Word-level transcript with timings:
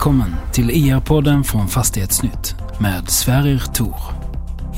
Välkommen 0.00 0.34
till 0.52 0.70
IR-podden 0.70 1.42
från 1.42 1.68
Fastighetsnytt 1.68 2.54
med 2.80 3.10
Sverrir 3.10 3.58
Tor. 3.74 3.96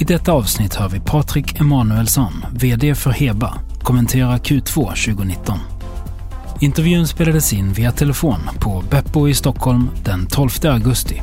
I 0.00 0.04
detta 0.04 0.32
avsnitt 0.32 0.74
hör 0.74 0.88
vi 0.88 1.00
Patrik 1.00 1.60
Emanuelsson, 1.60 2.32
VD 2.52 2.94
för 2.94 3.10
Heba, 3.10 3.54
kommentera 3.82 4.36
Q2 4.36 4.74
2019. 5.14 5.58
Intervjun 6.60 7.06
spelades 7.06 7.52
in 7.52 7.72
via 7.72 7.92
telefon 7.92 8.40
på 8.60 8.84
Beppo 8.90 9.28
i 9.28 9.34
Stockholm 9.34 9.88
den 10.04 10.26
12 10.26 10.48
augusti. 10.64 11.22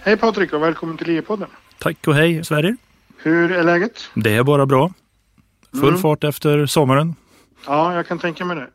Hej 0.00 0.16
Patrik 0.16 0.52
och 0.52 0.62
välkommen 0.62 0.96
till 0.96 1.08
IR-podden. 1.08 1.48
Tack 1.78 2.06
och 2.06 2.14
hej 2.14 2.44
Sverige. 2.44 2.76
Hur 3.22 3.52
är 3.52 3.64
läget? 3.64 4.10
Det 4.14 4.36
är 4.36 4.42
bara 4.42 4.66
bra. 4.66 4.92
Full 5.72 5.88
mm. 5.88 6.00
fart 6.00 6.24
efter 6.24 6.66
sommaren. 6.66 7.14
Ja, 7.66 7.94
jag 7.94 8.06
kan 8.06 8.18
tänka 8.18 8.44
mig 8.44 8.56
det. 8.56 8.66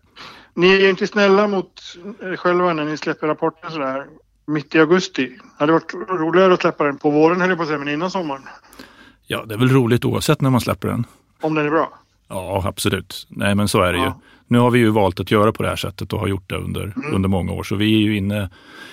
Ni 0.54 0.74
är 0.76 0.80
ju 0.80 0.90
inte 0.90 1.08
snälla 1.08 1.48
mot 1.48 1.98
er 2.22 2.36
själva 2.36 2.74
när 2.74 2.86
ni 2.86 2.98
släpper 2.98 3.28
rapporten 3.28 3.72
sådär 3.72 4.08
mitt 4.48 4.76
i 4.76 4.80
augusti. 4.80 5.28
Det 5.28 5.40
hade 5.58 5.72
varit 5.72 5.94
roligare 5.94 6.54
att 6.54 6.62
släppa 6.62 6.84
den 6.84 6.98
på 6.98 7.10
våren 7.10 7.42
höll 7.42 7.50
jag 7.50 7.58
på 7.58 7.62
att 7.62 7.68
säga, 7.68 7.80
men 7.80 7.90
innan 7.90 8.12
sommaren. 8.12 8.42
Ja, 9.28 9.46
det 9.46 9.54
är 9.54 9.58
väl 9.58 9.70
roligt 9.70 10.06
oavsett 10.06 10.42
när 10.42 10.50
man 10.50 10.62
släpper 10.62 10.88
den. 10.88 11.06
Om 11.42 11.56
den 11.56 11.66
är 11.66 11.70
bra? 11.70 11.94
Ja, 12.28 12.64
absolut. 12.68 13.28
Nej, 13.30 13.56
men 13.56 13.68
så 13.68 13.82
är 13.82 13.94
det 13.94 14.00
ja. 14.00 14.06
ju. 14.06 14.12
Nu 14.48 14.60
har 14.60 14.72
vi 14.72 14.80
ju 14.80 14.90
valt 14.90 15.20
att 15.20 15.32
göra 15.32 15.52
på 15.52 15.64
det 15.64 15.70
här 15.70 15.76
sättet 15.76 16.14
och 16.14 16.20
har 16.20 16.28
gjort 16.28 16.50
det 16.50 16.56
under, 16.56 16.84
mm. 16.84 17.16
under 17.16 17.30
många 17.30 17.52
år. 17.52 17.64
Så 17.64 17.76
vi 17.76 17.96
är 17.96 18.00
ju 18.00 18.18
inne 18.18 18.50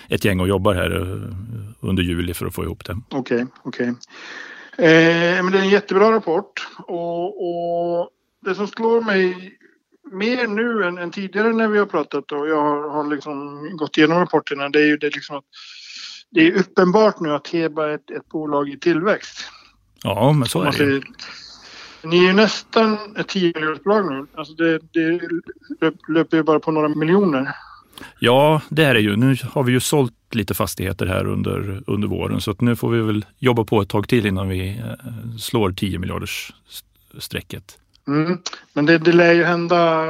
ett 0.09 0.25
gäng 0.25 0.41
och 0.41 0.48
jobbar 0.48 0.75
här 0.75 1.01
eh, 1.01 1.34
under 1.81 2.03
juli 2.03 2.34
för 2.34 2.47
att 2.47 2.55
få 2.55 2.65
ihop 2.65 2.84
det. 2.84 2.97
Okej, 3.09 3.19
okay, 3.19 3.47
okej. 3.62 3.95
Okay. 4.77 4.87
Eh, 4.87 5.43
men 5.43 5.53
det 5.53 5.59
är 5.59 5.62
en 5.62 5.69
jättebra 5.69 6.12
rapport 6.12 6.69
och, 6.78 7.27
och 7.27 8.11
det 8.45 8.55
som 8.55 8.67
slår 8.67 9.00
mig 9.00 9.58
mer 10.12 10.47
nu 10.47 10.84
än, 10.84 10.98
än, 10.98 11.11
tidigare 11.11 11.53
när 11.53 11.69
vi 11.69 11.78
har 11.78 11.87
pratat 11.87 12.33
och 12.33 12.48
jag 12.48 12.62
har, 12.62 12.91
har 12.91 13.11
liksom 13.14 13.69
gått 13.77 13.98
igenom 13.98 14.19
rapporterna 14.19 14.69
det 14.69 14.81
är 14.81 14.87
ju 14.87 14.97
det 14.97 15.15
liksom 15.15 15.37
att 15.37 15.45
det 16.31 16.47
är 16.47 16.53
uppenbart 16.53 17.20
nu 17.20 17.31
att 17.31 17.48
Heba 17.48 17.84
är 17.84 17.95
ett, 17.95 18.11
ett 18.11 18.28
bolag 18.28 18.69
i 18.69 18.78
tillväxt. 18.78 19.45
Ja, 20.03 20.33
men 20.33 20.48
så 20.48 20.62
är 20.62 20.73
det 20.73 20.84
ju. 20.84 21.03
Ni 22.03 22.19
är 22.19 22.23
ju 22.23 22.33
nästan 22.33 23.17
ett 23.17 23.28
10 23.28 23.53
miljonersbolag 23.55 24.12
nu. 24.12 24.27
Alltså 24.34 24.55
det, 24.55 24.78
det 24.92 25.20
löper 26.09 26.37
ju 26.37 26.43
bara 26.43 26.61
på 26.61 26.70
några 26.70 26.89
miljoner. 26.89 27.55
Ja, 28.19 28.61
det 28.69 28.84
är 28.84 28.95
det 28.95 29.00
ju. 29.00 29.17
Nu 29.17 29.37
har 29.50 29.62
vi 29.62 29.72
ju 29.72 29.81
sålt 29.81 30.15
lite 30.31 30.55
fastigheter 30.55 31.06
här 31.06 31.27
under, 31.27 31.83
under 31.87 32.09
våren 32.09 32.41
så 32.41 32.50
att 32.50 32.61
nu 32.61 32.77
får 32.77 32.91
vi 32.91 33.00
väl 33.00 33.25
jobba 33.39 33.65
på 33.65 33.83
ett 33.83 33.89
tag 33.89 34.09
till 34.09 34.27
innan 34.27 34.48
vi 34.48 34.69
eh, 34.69 35.37
slår 35.39 35.72
10 35.72 35.98
miljarders 35.98 36.53
strecket. 37.19 37.78
Mm. 38.09 38.39
Men 38.73 38.87
det, 38.87 38.98
det 38.98 39.12
lär 39.12 39.33
ju 39.33 39.45
hända, 39.45 40.06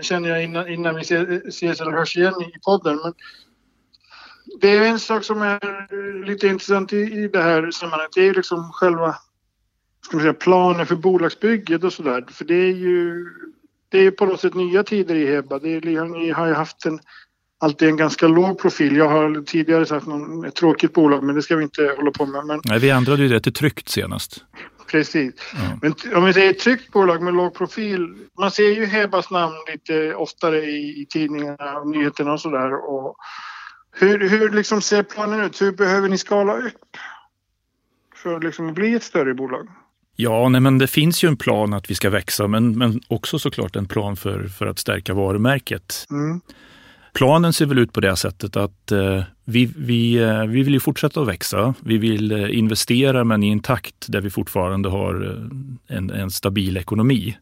känner 0.00 0.28
jag, 0.28 0.44
innan, 0.44 0.68
innan 0.68 0.94
vi 0.94 1.00
ses 1.48 1.80
eller 1.80 1.92
hörs 1.92 2.16
igen 2.16 2.34
i 2.42 2.58
podden. 2.64 3.00
Men 3.04 3.14
det 4.60 4.76
är 4.76 4.82
en 4.82 4.98
sak 4.98 5.24
som 5.24 5.42
är 5.42 6.24
lite 6.26 6.46
intressant 6.46 6.92
i, 6.92 6.96
i 6.96 7.28
det 7.28 7.42
här 7.42 7.70
sammanhanget. 7.70 8.12
Det 8.14 8.20
är 8.20 8.24
ju 8.24 8.32
liksom 8.32 8.72
själva 8.72 9.16
ska 10.04 10.16
man 10.16 10.22
säga, 10.22 10.34
planen 10.34 10.86
för 10.86 10.96
bolagsbygget 10.96 11.84
och 11.84 11.92
sådär. 11.92 12.24
För 12.30 12.44
det 12.44 12.54
är 12.54 12.72
ju 12.72 13.26
det 13.88 14.06
är 14.06 14.10
på 14.10 14.26
något 14.26 14.40
sätt 14.40 14.54
nya 14.54 14.82
tider 14.82 15.14
i 15.14 15.26
Heba. 15.26 15.58
Det 15.58 15.68
är, 15.68 16.04
ni 16.04 16.30
har 16.30 16.46
ju 16.46 16.52
haft 16.52 16.86
en, 16.86 17.00
alltid 17.58 17.88
en 17.88 17.96
ganska 17.96 18.28
låg 18.28 18.58
profil. 18.58 18.96
Jag 18.96 19.08
har 19.08 19.44
tidigare 19.44 19.86
sagt 19.86 20.06
någon, 20.06 20.44
ett 20.44 20.54
tråkigt 20.54 20.92
bolag, 20.92 21.22
men 21.24 21.34
det 21.34 21.42
ska 21.42 21.56
vi 21.56 21.62
inte 21.62 21.94
hålla 21.96 22.10
på 22.10 22.26
med. 22.26 22.46
Men... 22.46 22.60
Nej, 22.64 22.78
vi 22.78 22.90
ändrade 22.90 23.22
ju 23.22 23.28
det 23.28 23.40
till 23.40 23.52
tryggt 23.52 23.88
senast. 23.88 24.44
Precis. 24.92 25.34
Mm. 25.54 25.78
Men 25.82 26.16
om 26.16 26.24
vi 26.24 26.32
säger 26.32 26.50
ett 26.50 26.58
tryggt 26.58 26.92
bolag 26.92 27.22
med 27.22 27.34
låg 27.34 27.54
profil. 27.54 28.14
Man 28.38 28.50
ser 28.50 28.70
ju 28.70 28.86
Hebas 28.86 29.30
namn 29.30 29.54
lite 29.72 30.14
oftare 30.14 30.64
i, 30.64 31.02
i 31.02 31.06
tidningarna 31.10 31.78
och 31.78 31.88
nyheterna 31.88 32.32
och 32.32 32.40
sådär. 32.40 32.70
Hur, 33.94 34.28
hur 34.28 34.50
liksom 34.50 34.82
ser 34.82 35.02
planen 35.02 35.40
ut? 35.40 35.62
Hur 35.62 35.72
behöver 35.72 36.08
ni 36.08 36.18
skala 36.18 36.56
upp 36.56 36.96
för 38.14 38.36
att 38.36 38.44
liksom 38.44 38.74
bli 38.74 38.94
ett 38.94 39.02
större 39.02 39.34
bolag? 39.34 39.68
Ja, 40.16 40.48
nej, 40.48 40.60
men 40.60 40.78
det 40.78 40.86
finns 40.86 41.24
ju 41.24 41.28
en 41.28 41.36
plan 41.36 41.72
att 41.72 41.90
vi 41.90 41.94
ska 41.94 42.10
växa, 42.10 42.48
men, 42.48 42.78
men 42.78 43.00
också 43.08 43.38
såklart 43.38 43.76
en 43.76 43.86
plan 43.86 44.16
för, 44.16 44.48
för 44.48 44.66
att 44.66 44.78
stärka 44.78 45.14
varumärket. 45.14 46.06
Mm. 46.10 46.40
Planen 47.12 47.52
ser 47.52 47.66
väl 47.66 47.78
ut 47.78 47.92
på 47.92 48.00
det 48.00 48.16
sättet 48.16 48.56
att 48.56 48.92
eh, 48.92 49.22
vi, 49.44 49.72
vi, 49.76 50.14
eh, 50.14 50.44
vi 50.44 50.62
vill 50.62 50.74
ju 50.74 50.80
fortsätta 50.80 51.20
att 51.20 51.28
växa. 51.28 51.74
Vi 51.80 51.98
vill 51.98 52.32
eh, 52.32 52.58
investera 52.58 53.24
men 53.24 53.42
i 53.42 53.50
en 53.50 53.60
takt 53.60 54.06
där 54.08 54.20
vi 54.20 54.30
fortfarande 54.30 54.88
har 54.88 55.38
en, 55.86 56.10
en 56.10 56.30
stabil 56.30 56.76
ekonomi. 56.76 57.36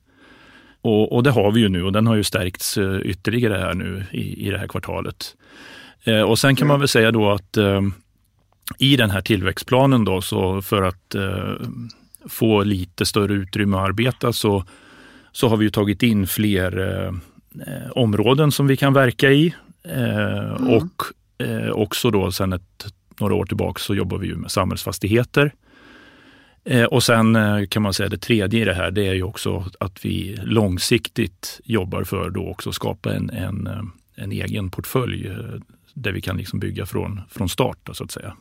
Och, 0.83 1.13
och, 1.13 1.23
det 1.23 1.31
har 1.31 1.53
vi 1.53 1.61
ju 1.61 1.69
nu 1.69 1.83
och 1.83 1.93
den 1.93 2.07
har 2.07 2.15
ju 2.15 2.25
stärkts 2.25 2.79
ytterligare 3.03 3.55
här 3.55 3.75
nu 3.75 4.05
i, 4.13 4.47
i 4.47 4.51
det 4.51 4.59
här 4.59 4.69
kvartalet. 4.69 5.37
Och 6.27 6.39
sen 6.39 6.57
kan 6.57 6.69
man 6.69 6.79
väl 6.79 6.89
säga 6.89 7.11
då 7.11 7.31
att 7.31 7.59
i 8.79 8.97
den 8.97 9.11
här 9.11 9.21
tillväxtplanen 9.21 10.05
då 10.05 10.23
så 10.23 10.63
för 10.63 10.83
att 10.83 11.17
få 12.29 12.63
lite 12.63 13.07
större 13.07 13.33
utrymme 13.33 13.77
att 13.77 13.89
arbeta 13.89 14.33
så, 14.33 14.65
så 15.33 15.49
har 15.49 15.57
vi 15.57 15.65
ju 15.65 15.71
tagit 15.71 16.03
in 16.03 16.27
fler 16.27 16.73
eh, 17.67 17.91
områden 17.91 18.53
som 18.53 18.67
vi 18.67 18.77
kan 18.77 18.93
verka 18.93 19.31
i. 19.31 19.55
Eh, 19.83 20.51
mm. 20.51 20.69
Och 20.69 21.03
eh, 21.47 21.71
också 21.71 22.11
då 22.11 22.33
sen 22.33 22.53
ett, 22.53 22.87
några 23.21 23.35
år 23.35 23.45
tillbaka 23.45 23.79
så 23.79 23.95
jobbar 23.95 24.19
vi 24.19 24.27
ju 24.27 24.37
med 24.37 24.51
samhällsfastigheter. 24.51 25.53
Eh, 26.65 26.85
och 26.85 27.03
sen 27.03 27.37
eh, 27.37 27.67
kan 27.67 27.83
man 27.83 27.95
säga 27.95 28.09
det 28.09 28.19
tredje 28.19 28.63
i 28.63 28.65
det 28.65 28.75
här, 28.75 28.91
det 28.91 29.07
är 29.07 29.15
ju 29.15 29.23
också 29.23 29.65
att 29.81 30.05
vi 30.05 30.39
långsiktigt 30.43 31.61
jobbar 31.65 32.05
för 32.05 32.31
då 32.31 32.49
också 32.49 32.73
skapa 32.73 33.15
en, 33.15 33.31
en, 33.31 33.67
eh, 33.67 33.83
en 34.17 34.33
egen 34.33 34.71
portfölj 34.71 35.31
där 35.95 36.13
vi 36.13 36.21
kan 36.21 36.37
liksom 36.37 36.61
bygga 36.61 36.87
från, 36.87 37.21
från 37.31 37.49
start 37.49 37.79
då, 37.83 37.95
så 37.95 38.05
att 38.05 38.11
säga. 38.11 38.37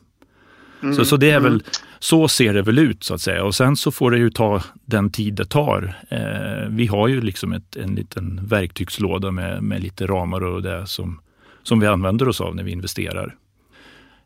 Mm. 0.82 0.94
Så, 0.94 1.04
så 1.04 1.16
det 1.16 1.30
är 1.30 1.40
väl, 1.40 1.52
mm. 1.52 1.64
så 1.98 2.28
ser 2.28 2.54
det 2.54 2.62
väl 2.62 2.78
ut 2.78 3.04
så 3.04 3.14
att 3.14 3.20
säga. 3.20 3.44
Och 3.44 3.54
sen 3.54 3.76
så 3.76 3.90
får 3.90 4.10
det 4.10 4.18
ju 4.18 4.30
ta 4.30 4.62
den 4.84 5.10
tid 5.10 5.34
det 5.34 5.44
tar. 5.44 5.94
Eh, 6.08 6.68
vi 6.68 6.86
har 6.86 7.08
ju 7.08 7.20
liksom 7.20 7.52
ett, 7.52 7.76
en 7.76 7.94
liten 7.94 8.46
verktygslåda 8.46 9.30
med, 9.30 9.62
med 9.62 9.82
lite 9.82 10.06
ramar 10.06 10.44
och 10.44 10.62
det 10.62 10.86
som, 10.86 11.20
som 11.62 11.80
vi 11.80 11.86
använder 11.86 12.28
oss 12.28 12.40
av 12.40 12.56
när 12.56 12.62
vi 12.62 12.72
investerar. 12.72 13.36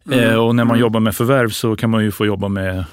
Mm. 0.07 0.19
Eh, 0.19 0.37
och 0.37 0.57
när 0.57 0.65
man 0.65 0.75
mm. 0.75 0.81
jobbar 0.81 1.01
med 1.01 1.17
förvärv 1.17 1.49
så 1.49 1.77
kan 1.77 1.91
man 1.91 2.05
ju 2.05 2.11
få 2.11 2.27
jobba 2.27 2.49
med 2.49 2.85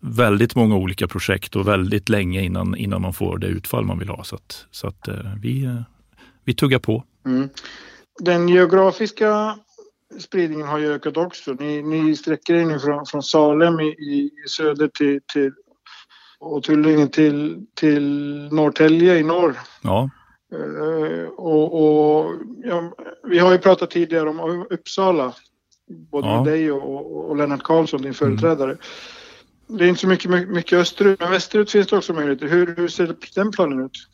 väldigt 0.00 0.54
många 0.54 0.76
olika 0.76 1.08
projekt 1.08 1.56
och 1.56 1.68
väldigt 1.68 2.08
länge 2.08 2.42
innan, 2.42 2.76
innan 2.76 3.02
man 3.02 3.12
får 3.12 3.38
det 3.38 3.46
utfall 3.46 3.84
man 3.84 3.98
vill 3.98 4.08
ha. 4.08 4.24
Så 4.24 4.36
att, 4.36 4.66
så 4.70 4.86
att 4.86 5.08
eh, 5.08 5.14
vi, 5.40 5.64
eh, 5.64 5.80
vi 6.44 6.54
tuggar 6.54 6.78
på. 6.78 7.04
Mm. 7.26 7.48
Den 8.18 8.48
geografiska 8.48 9.56
spridningen 10.18 10.66
har 10.66 10.78
ju 10.78 10.92
ökat 10.92 11.16
också. 11.16 11.52
Ni, 11.52 11.82
ni 11.82 12.16
sträcker 12.16 12.54
er 12.54 12.64
nu 12.64 12.78
från, 12.78 13.06
från 13.06 13.22
Salem 13.22 13.80
i, 13.80 13.86
i 13.86 14.30
söder 14.48 14.88
till, 14.88 15.20
till 15.32 15.52
och 16.40 16.62
Tullinge 16.62 17.06
till, 17.06 17.66
till 17.74 18.02
Norrtälje 18.52 19.18
i 19.18 19.22
norr. 19.22 19.58
Ja. 19.82 20.10
Uh, 20.54 21.28
och, 21.28 21.74
och 21.74 22.32
ja, 22.64 22.92
vi 23.28 23.38
har 23.38 23.52
ju 23.52 23.58
pratat 23.58 23.90
tidigare 23.90 24.28
om 24.28 24.66
Uppsala, 24.70 25.32
både 26.10 26.28
ja. 26.28 26.36
med 26.36 26.52
dig 26.52 26.72
och, 26.72 27.30
och 27.30 27.36
Lennart 27.36 27.62
Karlsson, 27.62 28.02
din 28.02 28.14
företrädare. 28.14 28.70
Mm. 28.70 29.78
Det 29.78 29.84
är 29.84 29.88
inte 29.88 30.00
så 30.00 30.08
mycket, 30.08 30.48
mycket 30.48 30.78
österut, 30.78 31.20
men 31.20 31.30
västerut 31.30 31.70
finns 31.70 31.86
det 31.86 31.96
också 31.96 32.12
möjligheter. 32.12 32.46
Hur, 32.46 32.76
hur 32.76 32.88
ser 32.88 33.16
den 33.34 33.50
planen 33.50 33.84
ut? 33.84 34.08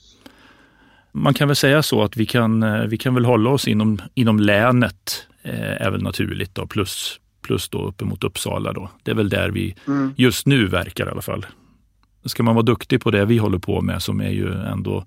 Man 1.13 1.35
kan 1.35 1.49
väl 1.49 1.57
säga 1.57 1.83
så 1.83 2.03
att 2.03 2.17
vi 2.17 2.27
kan, 2.27 2.63
eh, 2.63 2.83
vi 2.83 2.99
kan 2.99 3.15
väl 3.15 3.25
hålla 3.25 3.51
oss 3.51 3.69
inom, 3.69 3.99
inom 4.15 4.41
länet 4.41 5.28
är 5.57 5.91
väl 5.91 6.03
naturligt 6.03 6.55
då, 6.55 6.67
plus, 6.67 7.21
plus 7.43 7.69
då 7.69 7.89
uppemot 7.89 8.25
Uppsala. 8.25 8.73
Då. 8.73 8.91
Det 9.03 9.11
är 9.11 9.15
väl 9.15 9.29
där 9.29 9.51
vi 9.51 9.75
mm. 9.87 10.15
just 10.17 10.47
nu 10.47 10.67
verkar 10.67 11.07
i 11.07 11.11
alla 11.11 11.23
fall. 11.23 11.47
Ska 12.25 12.43
man 12.43 12.55
vara 12.55 12.65
duktig 12.65 13.01
på 13.01 13.11
det 13.11 13.25
vi 13.25 13.39
håller 13.39 13.59
på 13.59 13.81
med 13.81 14.03
som 14.03 14.21
är 14.21 14.31
ju 14.31 14.55
ändå 14.55 15.05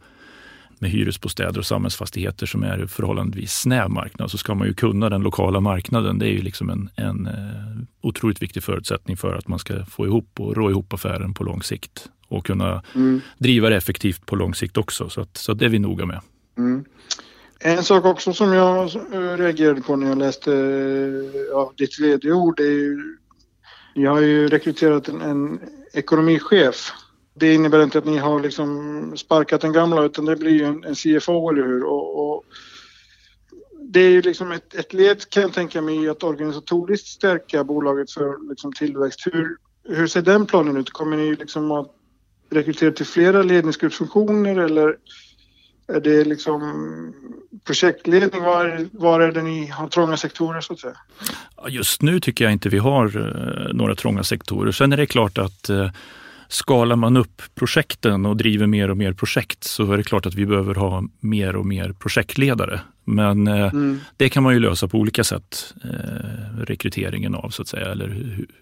med 0.79 0.91
hyresbostäder 0.91 1.59
och 1.59 1.65
samhällsfastigheter 1.65 2.45
som 2.45 2.63
är 2.63 2.85
förhållandevis 2.85 3.53
snäv 3.53 3.89
marknad 3.89 4.31
så 4.31 4.37
ska 4.37 4.55
man 4.55 4.67
ju 4.67 4.73
kunna 4.73 5.09
den 5.09 5.21
lokala 5.21 5.59
marknaden. 5.59 6.19
Det 6.19 6.25
är 6.25 6.31
ju 6.31 6.41
liksom 6.41 6.69
en, 6.69 6.89
en 6.95 7.27
uh, 7.27 7.83
otroligt 8.01 8.41
viktig 8.41 8.63
förutsättning 8.63 9.17
för 9.17 9.35
att 9.35 9.47
man 9.47 9.59
ska 9.59 9.85
få 9.85 10.05
ihop 10.05 10.39
och 10.39 10.55
rå 10.57 10.69
ihop 10.69 10.93
affären 10.93 11.33
på 11.33 11.43
lång 11.43 11.63
sikt 11.63 12.09
och 12.27 12.45
kunna 12.45 12.83
mm. 12.95 13.21
driva 13.37 13.69
det 13.69 13.75
effektivt 13.75 14.25
på 14.25 14.35
lång 14.35 14.55
sikt 14.55 14.77
också. 14.77 15.09
Så, 15.09 15.21
att, 15.21 15.37
så 15.37 15.53
det 15.53 15.65
är 15.65 15.69
vi 15.69 15.79
noga 15.79 16.05
med. 16.05 16.21
En 17.63 17.83
sak 17.83 18.05
också 18.05 18.33
som 18.33 18.53
jag 18.53 18.89
reagerade 19.39 19.81
på 19.81 19.95
när 19.95 20.07
jag 20.07 20.17
läste 20.17 20.53
eh, 20.53 21.41
ja, 21.49 21.73
ditt 21.77 21.99
vd-ord 21.99 22.59
är 22.59 22.63
ju... 22.63 23.17
Ni 23.95 24.05
har 24.05 24.19
ju 24.19 24.47
rekryterat 24.47 25.07
en, 25.07 25.21
en 25.21 25.59
ekonomichef. 25.93 26.91
Det 27.33 27.53
innebär 27.53 27.83
inte 27.83 27.97
att 27.97 28.05
ni 28.05 28.17
har 28.17 28.39
liksom 28.39 29.13
sparkat 29.17 29.61
den 29.61 29.73
gamla 29.73 30.03
utan 30.03 30.25
det 30.25 30.35
blir 30.35 30.51
ju 30.51 30.65
en, 30.65 30.83
en 30.83 30.95
CFO, 30.95 31.49
eller 31.49 31.63
hur? 31.63 31.83
Och, 31.83 32.29
och 32.29 32.43
det 33.79 33.99
är 33.99 34.09
ju 34.09 34.21
liksom 34.21 34.51
ett, 34.51 34.75
ett 34.75 34.93
led 34.93 35.29
kan 35.29 35.43
jag 35.43 35.53
tänka 35.53 35.81
mig 35.81 36.09
att 36.09 36.23
organisatoriskt 36.23 37.07
stärka 37.07 37.63
bolaget 37.63 38.11
för 38.11 38.49
liksom 38.49 38.73
tillväxt. 38.73 39.27
Hur, 39.31 39.57
hur 39.83 40.07
ser 40.07 40.21
den 40.21 40.45
planen 40.45 40.77
ut? 40.77 40.89
Kommer 40.89 41.17
ni 41.17 41.35
liksom 41.35 41.71
att 41.71 41.95
rekrytera 42.49 42.91
till 42.91 43.05
flera 43.05 43.43
ledningsgruppsfunktioner 43.43 44.59
eller 44.59 44.97
är 45.87 45.99
det 45.99 46.25
liksom 46.25 46.61
projektledning? 47.63 48.43
Var, 48.43 48.87
var 48.91 49.19
är 49.19 49.31
det 49.31 49.41
ni 49.41 49.67
har 49.67 49.87
trånga 49.87 50.17
sektorer 50.17 50.61
så 50.61 50.73
att 50.73 50.79
säga? 50.79 50.95
Just 51.67 52.01
nu 52.01 52.19
tycker 52.19 52.43
jag 52.43 52.53
inte 52.53 52.69
vi 52.69 52.77
har 52.77 53.05
eh, 53.17 53.73
några 53.73 53.95
trånga 53.95 54.23
sektorer. 54.23 54.71
Sen 54.71 54.93
är 54.93 54.97
det 54.97 55.05
klart 55.05 55.37
att 55.37 55.69
eh, 55.69 55.91
skalar 56.47 56.95
man 56.95 57.17
upp 57.17 57.41
projekten 57.55 58.25
och 58.25 58.37
driver 58.37 58.67
mer 58.67 58.89
och 58.89 58.97
mer 58.97 59.13
projekt 59.13 59.63
så 59.63 59.91
är 59.91 59.97
det 59.97 60.03
klart 60.03 60.25
att 60.25 60.35
vi 60.35 60.45
behöver 60.45 60.75
ha 60.75 61.03
mer 61.19 61.55
och 61.55 61.65
mer 61.65 61.93
projektledare. 61.93 62.79
Men 63.03 63.47
eh, 63.47 63.73
mm. 63.73 63.99
det 64.17 64.29
kan 64.29 64.43
man 64.43 64.53
ju 64.53 64.59
lösa 64.59 64.87
på 64.87 64.97
olika 64.97 65.23
sätt, 65.23 65.73
rekryteringen 66.57 67.35
av 67.35 67.49
så 67.49 67.61
att 67.61 67.67
säga, 67.67 67.91
eller 67.91 68.07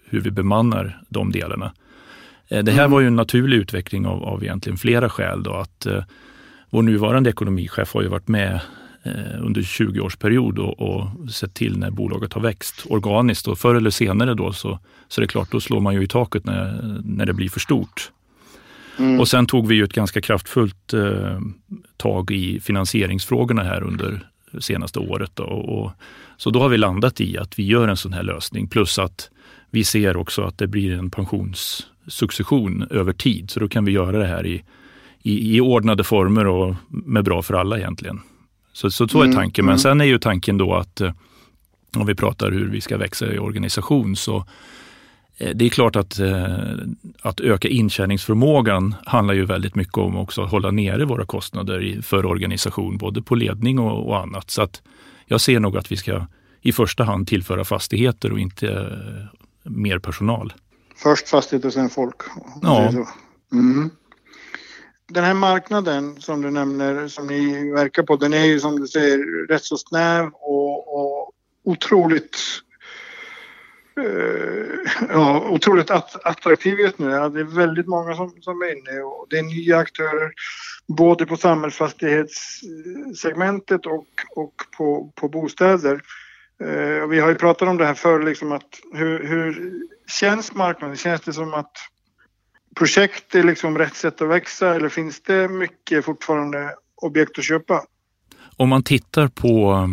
hur, 0.04 0.20
vi 0.20 0.30
bemannar 0.30 1.02
de 1.08 1.32
delarna. 1.32 1.72
Det 2.48 2.72
här 2.72 2.78
mm. 2.78 2.90
var 2.90 3.00
ju 3.00 3.06
en 3.06 3.16
naturlig 3.16 3.56
utveckling 3.56 4.06
av, 4.06 4.24
av 4.24 4.42
egentligen 4.42 4.78
flera 4.78 5.08
skäl. 5.08 5.42
Då, 5.42 5.52
att 5.52 5.86
vår 6.70 6.82
nuvarande 6.82 7.30
ekonomichef 7.30 7.94
har 7.94 8.02
ju 8.02 8.08
varit 8.08 8.28
med 8.28 8.60
eh, 9.02 9.44
under 9.44 9.62
20 9.62 10.00
års 10.00 10.16
period 10.16 10.58
och, 10.58 10.80
och 10.80 11.30
sett 11.30 11.54
till 11.54 11.78
när 11.78 11.90
bolaget 11.90 12.32
har 12.32 12.40
växt 12.40 12.86
organiskt. 12.88 13.48
Och 13.48 13.58
förr 13.58 13.74
eller 13.74 13.90
senare 13.90 14.34
då 14.34 14.52
så, 14.52 14.78
så 15.08 15.20
är 15.20 15.22
det 15.22 15.28
klart, 15.28 15.50
då 15.50 15.60
slår 15.60 15.80
man 15.80 15.94
ju 15.94 16.02
i 16.02 16.08
taket 16.08 16.44
när, 16.44 17.00
när 17.04 17.26
det 17.26 17.32
blir 17.32 17.48
för 17.48 17.60
stort. 17.60 18.10
Mm. 18.98 19.20
Och 19.20 19.28
sen 19.28 19.46
tog 19.46 19.68
vi 19.68 19.74
ju 19.74 19.84
ett 19.84 19.92
ganska 19.92 20.20
kraftfullt 20.20 20.94
eh, 20.94 21.40
tag 21.96 22.30
i 22.30 22.60
finansieringsfrågorna 22.60 23.62
här 23.62 23.82
under 23.82 24.30
senaste 24.58 24.98
året. 24.98 25.30
Då, 25.34 25.44
och, 25.44 25.92
så 26.36 26.50
då 26.50 26.60
har 26.60 26.68
vi 26.68 26.78
landat 26.78 27.20
i 27.20 27.38
att 27.38 27.58
vi 27.58 27.66
gör 27.66 27.88
en 27.88 27.96
sån 27.96 28.12
här 28.12 28.22
lösning. 28.22 28.68
Plus 28.68 28.98
att 28.98 29.30
vi 29.70 29.84
ser 29.84 30.16
också 30.16 30.42
att 30.42 30.58
det 30.58 30.66
blir 30.66 30.92
en 30.92 31.10
pensionssuccession 31.10 32.86
över 32.90 33.12
tid. 33.12 33.50
Så 33.50 33.60
då 33.60 33.68
kan 33.68 33.84
vi 33.84 33.92
göra 33.92 34.18
det 34.18 34.26
här 34.26 34.46
i, 34.46 34.64
i, 35.22 35.56
i 35.56 35.60
ordnade 35.60 36.04
former 36.04 36.46
och 36.46 36.74
med 36.88 37.24
bra 37.24 37.42
för 37.42 37.54
alla 37.54 37.78
egentligen. 37.78 38.20
Så, 38.72 38.90
så, 38.90 39.08
så 39.08 39.20
är 39.20 39.24
mm, 39.24 39.36
tanken. 39.36 39.64
Men 39.64 39.72
mm. 39.72 39.78
sen 39.78 40.00
är 40.00 40.04
ju 40.04 40.18
tanken 40.18 40.58
då 40.58 40.74
att 40.74 41.00
eh, 41.00 41.12
om 41.96 42.06
vi 42.06 42.14
pratar 42.14 42.50
hur 42.50 42.68
vi 42.68 42.80
ska 42.80 42.96
växa 42.96 43.34
i 43.34 43.38
organisation 43.38 44.16
så 44.16 44.44
eh, 45.36 45.50
det 45.54 45.64
är 45.64 45.68
klart 45.68 45.96
att, 45.96 46.18
eh, 46.18 46.58
att 47.22 47.40
öka 47.40 47.68
intjäningsförmågan 47.68 48.94
handlar 49.04 49.34
ju 49.34 49.44
väldigt 49.44 49.74
mycket 49.74 49.98
om 49.98 50.16
också 50.16 50.42
att 50.42 50.50
hålla 50.50 50.70
nere 50.70 51.04
våra 51.04 51.26
kostnader 51.26 52.02
för 52.02 52.26
organisation, 52.26 52.98
både 52.98 53.22
på 53.22 53.34
ledning 53.34 53.78
och, 53.78 54.08
och 54.08 54.18
annat. 54.18 54.50
Så 54.50 54.62
att 54.62 54.82
jag 55.26 55.40
ser 55.40 55.60
nog 55.60 55.76
att 55.76 55.92
vi 55.92 55.96
ska 55.96 56.26
i 56.60 56.72
första 56.72 57.04
hand 57.04 57.28
tillföra 57.28 57.64
fastigheter 57.64 58.32
och 58.32 58.38
inte 58.38 58.98
mer 59.62 59.98
personal. 59.98 60.52
Först 60.96 61.28
fastigheter 61.28 61.70
sen 61.70 61.90
folk? 61.90 62.16
Ja. 62.62 62.92
Mm 63.52 63.90
den 65.10 65.24
här 65.24 65.34
marknaden 65.34 66.20
som 66.20 66.42
du 66.42 66.50
nämner, 66.50 67.08
som 67.08 67.26
ni 67.26 67.72
verkar 67.72 68.02
på, 68.02 68.16
den 68.16 68.32
är 68.32 68.44
ju 68.44 68.60
som 68.60 68.80
du 68.80 68.86
säger 68.86 69.46
rätt 69.48 69.64
så 69.64 69.78
snäv 69.78 70.30
och, 70.32 71.00
och 71.00 71.32
otroligt 71.64 72.38
eh, 73.96 74.66
ja, 75.08 75.48
otroligt 75.48 75.90
attraktiv 76.24 76.80
just 76.80 76.98
nu. 76.98 77.10
Ja, 77.10 77.28
det 77.28 77.40
är 77.40 77.44
väldigt 77.44 77.86
många 77.86 78.14
som, 78.14 78.34
som 78.40 78.62
är 78.62 78.78
inne 78.78 79.00
och 79.00 79.26
det 79.30 79.38
är 79.38 79.42
nya 79.42 79.78
aktörer 79.78 80.32
både 80.86 81.26
på 81.26 81.36
samhällsfastighetssegmentet 81.36 83.86
och, 83.86 84.06
och 84.36 84.54
på, 84.76 85.12
på 85.14 85.28
bostäder. 85.28 86.02
Eh, 86.64 87.02
och 87.02 87.12
vi 87.12 87.20
har 87.20 87.28
ju 87.28 87.34
pratat 87.34 87.68
om 87.68 87.76
det 87.76 87.86
här 87.86 87.94
förr, 87.94 88.22
liksom 88.22 88.52
att 88.52 88.80
hur, 88.92 89.26
hur 89.26 89.72
känns 90.06 90.54
marknaden? 90.54 90.96
Känns 90.96 91.20
det 91.20 91.32
som 91.32 91.54
att 91.54 91.72
projekt 92.76 93.34
är 93.34 93.42
liksom 93.42 93.78
rätt 93.78 93.94
sätt 93.94 94.22
att 94.22 94.28
växa 94.28 94.74
eller 94.74 94.88
finns 94.88 95.22
det 95.22 95.48
mycket 95.48 96.04
fortfarande 96.04 96.74
objekt 97.02 97.38
att 97.38 97.44
köpa? 97.44 97.84
Om 98.56 98.68
man 98.68 98.82
tittar 98.82 99.28
på 99.28 99.88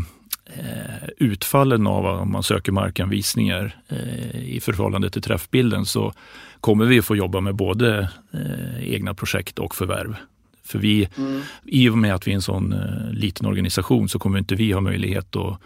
eh, 0.45 1.09
utfallen 1.17 1.87
av 1.87 2.05
om 2.05 2.31
man 2.31 2.43
söker 2.43 2.71
markanvisningar 2.71 3.75
eh, 3.87 4.49
i 4.49 4.59
förhållande 4.59 5.09
till 5.09 5.21
träffbilden 5.21 5.85
så 5.85 6.13
kommer 6.61 6.85
vi 6.85 6.99
att 6.99 7.05
få 7.05 7.15
jobba 7.15 7.41
med 7.41 7.55
både 7.55 8.09
eh, 8.33 8.93
egna 8.93 9.13
projekt 9.13 9.59
och 9.59 9.75
förvärv. 9.75 10.15
För 10.63 10.79
vi, 10.79 11.09
mm. 11.17 11.41
i 11.65 11.89
och 11.89 11.97
med 11.97 12.15
att 12.15 12.27
vi 12.27 12.31
är 12.31 12.35
en 12.35 12.41
sån 12.41 12.75
liten 13.11 13.47
organisation 13.47 14.09
så 14.09 14.19
kommer 14.19 14.39
inte 14.39 14.55
vi 14.55 14.71
ha 14.71 14.81
möjlighet 14.81 15.35
att 15.35 15.61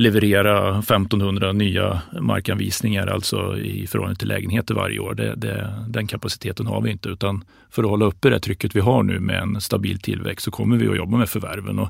leverera 0.00 0.78
1500 0.78 1.52
nya 1.52 2.02
markanvisningar 2.20 3.06
alltså 3.06 3.58
i 3.58 3.86
förhållande 3.86 4.18
till 4.18 4.28
lägenheter 4.28 4.74
varje 4.74 4.98
år. 4.98 5.14
Det, 5.14 5.34
det, 5.36 5.74
den 5.88 6.06
kapaciteten 6.06 6.66
har 6.66 6.80
vi 6.80 6.90
inte 6.90 7.08
utan 7.08 7.44
för 7.70 7.82
att 7.82 7.88
hålla 7.88 8.04
uppe 8.04 8.30
det 8.30 8.40
trycket 8.40 8.76
vi 8.76 8.80
har 8.80 9.02
nu 9.02 9.20
med 9.20 9.42
en 9.42 9.60
stabil 9.60 10.00
tillväxt 10.00 10.44
så 10.44 10.50
kommer 10.50 10.76
vi 10.76 10.88
att 10.88 10.96
jobba 10.96 11.16
med 11.16 11.28
förvärven. 11.28 11.78
Och 11.78 11.88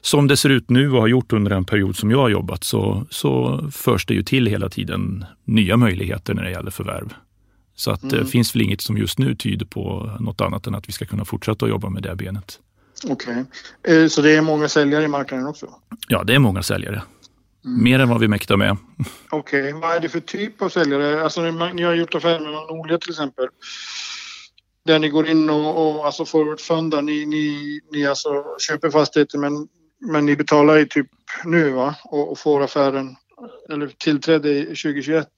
som 0.00 0.26
det 0.26 0.36
ser 0.36 0.48
ut 0.48 0.70
nu 0.70 0.92
och 0.92 1.00
har 1.00 1.08
gjort 1.08 1.32
under 1.32 1.50
en 1.50 1.64
period 1.64 1.96
som 1.96 2.10
jag 2.10 2.18
har 2.18 2.28
jobbat 2.28 2.64
så, 2.64 3.06
så 3.10 3.60
förs 3.72 4.06
det 4.06 4.14
ju 4.14 4.22
till 4.22 4.46
hela 4.46 4.68
tiden 4.68 5.24
nya 5.44 5.76
möjligheter 5.76 6.34
när 6.34 6.42
det 6.42 6.50
gäller 6.50 6.70
förvärv. 6.70 7.14
Så 7.74 7.90
att 7.90 8.02
mm. 8.02 8.16
det 8.16 8.26
finns 8.26 8.54
väl 8.54 8.62
inget 8.62 8.80
som 8.80 8.98
just 8.98 9.18
nu 9.18 9.34
tyder 9.34 9.66
på 9.66 10.16
något 10.20 10.40
annat 10.40 10.66
än 10.66 10.74
att 10.74 10.88
vi 10.88 10.92
ska 10.92 11.04
kunna 11.04 11.24
fortsätta 11.24 11.64
att 11.64 11.70
jobba 11.70 11.88
med 11.88 12.02
det 12.02 12.16
benet. 12.16 12.60
Okej, 13.04 13.44
okay. 13.82 14.02
Eh, 14.02 14.08
så 14.08 14.22
det 14.22 14.36
är 14.36 14.42
många 14.42 14.68
säljare 14.68 15.04
i 15.04 15.08
marknaden 15.08 15.46
också? 15.46 15.66
Ja, 16.08 16.24
det 16.24 16.34
är 16.34 16.38
många 16.38 16.62
säljare. 16.62 17.02
Mm. 17.66 17.84
Mer 17.84 17.98
än 17.98 18.08
vad 18.08 18.20
vi 18.20 18.28
mäktar 18.28 18.56
med. 18.56 18.76
Okej, 19.30 19.60
okay. 19.60 19.72
vad 19.72 19.96
är 19.96 20.00
det 20.00 20.08
för 20.08 20.20
typ 20.20 20.62
av 20.62 20.68
säljare? 20.68 21.22
Alltså 21.22 21.42
ni 21.42 21.82
har 21.82 21.94
gjort 21.94 22.14
affärer 22.14 22.40
med 22.40 22.52
Norlia 22.52 22.98
till 22.98 23.10
exempel. 23.10 23.48
Där 24.84 24.98
ni 24.98 25.08
går 25.08 25.28
in 25.28 25.50
och, 25.50 25.98
och 25.98 26.06
alltså 26.06 26.24
forwardfundar. 26.24 27.02
Ni, 27.02 27.26
ni, 27.26 27.80
ni 27.92 28.06
alltså 28.06 28.44
köper 28.58 28.90
fastigheter 28.90 29.38
men, 29.38 29.68
men 30.00 30.26
ni 30.26 30.36
betalar 30.36 30.78
i 30.78 30.86
typ 30.86 31.06
nu 31.44 31.70
va? 31.70 31.94
Och, 32.04 32.32
och 32.32 32.38
får 32.38 32.62
affären 32.62 33.16
eller 33.70 33.86
tillträde 33.86 34.50
i 34.50 34.64
2021. 34.64 35.28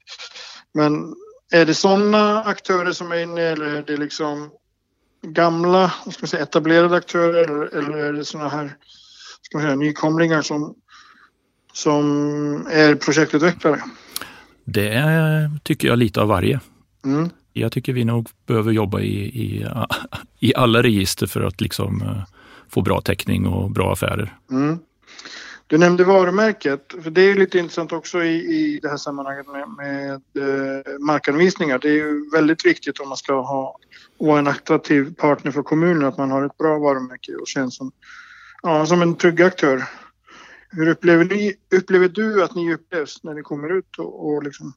Men 0.75 1.15
är 1.53 1.67
det 1.67 1.75
sådana 1.75 2.43
aktörer 2.43 2.93
som 2.93 3.13
är 3.13 3.17
inne 3.17 3.43
eller 3.43 3.67
är 3.67 3.83
det 3.83 3.97
liksom 3.97 4.51
gamla 5.23 5.89
ska 5.89 6.21
man 6.21 6.29
säga, 6.29 6.43
etablerade 6.43 6.97
aktörer 6.97 7.45
eller, 7.45 7.79
eller 7.79 7.97
är 7.97 8.13
det 8.13 8.25
sådana 8.25 8.49
här 8.49 8.77
ska 9.43 9.59
man 9.59 9.67
säga, 9.67 9.77
nykomlingar 9.77 10.43
som 10.43 10.75
som 11.79 12.05
är 12.71 12.95
projektutvecklare? 12.95 13.81
Det 14.65 14.89
är, 14.89 15.51
tycker 15.63 15.89
jag 15.89 15.99
lite 15.99 16.21
av 16.21 16.29
varje. 16.29 16.61
Mm. 17.05 17.31
Jag 17.53 17.73
tycker 17.73 17.93
vi 17.93 18.05
nog 18.05 18.29
behöver 18.47 18.73
jobba 18.73 19.01
i, 19.01 19.19
i, 19.25 19.67
i 20.39 20.55
alla 20.55 20.83
register 20.83 21.27
för 21.27 21.41
att 21.41 21.61
liksom 21.61 22.03
eh, 22.03 22.23
få 22.69 22.83
bra 22.83 23.01
täckning 23.01 23.47
och 23.47 23.71
bra 23.71 23.93
affärer. 23.93 24.37
Mm. 24.51 24.79
Du 25.67 25.79
nämnde 25.79 26.05
varumärket, 26.05 26.95
för 27.03 27.11
det 27.11 27.23
är 27.23 27.35
lite 27.35 27.59
intressant 27.59 27.93
också 27.93 28.25
i, 28.25 28.35
i 28.35 28.79
det 28.83 28.89
här 28.89 28.97
sammanhanget 28.97 29.47
med, 29.47 29.69
med 29.69 30.13
eh, 30.15 30.99
markanvisningar. 31.07 31.79
Det 31.79 31.89
är 31.89 31.93
ju 31.93 32.31
väldigt 32.31 32.67
viktigt 32.67 33.01
om 33.01 33.09
man 33.09 33.17
ska 33.17 33.41
ha, 33.41 33.79
vara 34.19 34.39
en 34.39 34.47
attraktiv 34.47 35.15
partner 35.15 35.53
för 35.53 35.63
kommunen 35.63 36.05
att 36.05 36.19
man 36.19 36.31
har 36.31 36.45
ett 36.45 36.59
bra 36.59 36.79
varumärke 36.79 37.35
och 37.35 37.49
känns 37.49 37.77
som, 37.77 37.93
ja, 38.63 38.87
som 38.87 39.03
en 39.03 39.15
trygg 39.15 39.43
aktör. 39.43 39.85
Hur 40.71 40.89
upplever, 40.89 41.25
ni, 41.25 41.55
upplever 41.75 42.09
du 42.09 42.45
att 42.45 42.55
ni 42.55 42.75
upplevs 42.75 43.23
när 43.23 43.35
ni 43.35 43.43
kommer 43.43 43.79
ut 43.79 43.99
och, 43.99 44.29
och 44.29 44.43
liksom 44.43 44.73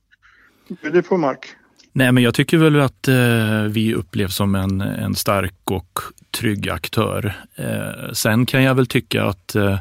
bjuder 0.81 1.01
på 1.01 1.17
mark? 1.17 1.55
Nej, 1.93 2.11
men 2.11 2.23
jag 2.23 2.33
tycker 2.33 2.57
väl 2.57 2.79
att 2.79 3.07
eh, 3.07 3.63
vi 3.69 3.93
upplevs 3.93 4.35
som 4.35 4.55
en, 4.55 4.81
en 4.81 5.15
stark 5.15 5.71
och 5.71 5.99
trygg 6.31 6.69
aktör. 6.69 7.33
Eh, 7.55 8.11
sen 8.13 8.45
kan 8.45 8.63
jag 8.63 8.75
väl 8.75 8.87
tycka 8.87 9.23
att 9.23 9.55
eh, 9.55 9.79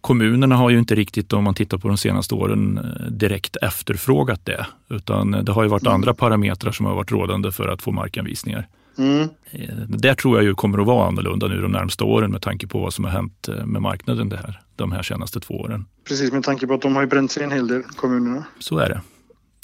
kommunerna 0.00 0.56
har 0.56 0.70
ju 0.70 0.78
inte 0.78 0.94
riktigt, 0.94 1.32
om 1.32 1.44
man 1.44 1.54
tittar 1.54 1.78
på 1.78 1.88
de 1.88 1.96
senaste 1.96 2.34
åren, 2.34 2.78
eh, 2.78 3.10
direkt 3.10 3.56
efterfrågat 3.56 4.46
det. 4.46 4.66
Utan 4.88 5.30
det 5.30 5.52
har 5.52 5.62
ju 5.62 5.68
varit 5.68 5.82
mm. 5.82 5.94
andra 5.94 6.14
parametrar 6.14 6.72
som 6.72 6.86
har 6.86 6.94
varit 6.94 7.12
rådande 7.12 7.52
för 7.52 7.68
att 7.68 7.82
få 7.82 7.92
markanvisningar. 7.92 8.68
Mm. 8.98 9.28
Eh, 9.50 9.74
där 9.88 10.14
tror 10.14 10.36
jag 10.36 10.44
ju 10.44 10.54
kommer 10.54 10.78
att 10.78 10.86
vara 10.86 11.08
annorlunda 11.08 11.48
nu 11.48 11.60
de 11.60 11.72
närmsta 11.72 12.04
åren 12.04 12.30
med 12.30 12.42
tanke 12.42 12.66
på 12.66 12.78
vad 12.78 12.94
som 12.94 13.04
har 13.04 13.10
hänt 13.10 13.48
eh, 13.48 13.66
med 13.66 13.82
marknaden 13.82 14.28
det 14.28 14.36
här, 14.36 14.60
de 14.76 14.92
här 14.92 15.02
senaste 15.02 15.40
två 15.40 15.54
åren. 15.54 15.84
Precis, 16.08 16.32
med 16.32 16.42
tanke 16.42 16.66
på 16.66 16.74
att 16.74 16.82
de 16.82 16.94
har 16.94 17.02
ju 17.02 17.08
bränt 17.08 17.32
sig 17.32 17.42
en 17.42 17.52
hel 17.52 17.68
del, 17.68 17.82
kommunerna. 17.82 18.44
Så 18.58 18.78
är 18.78 18.88
det. 18.88 19.00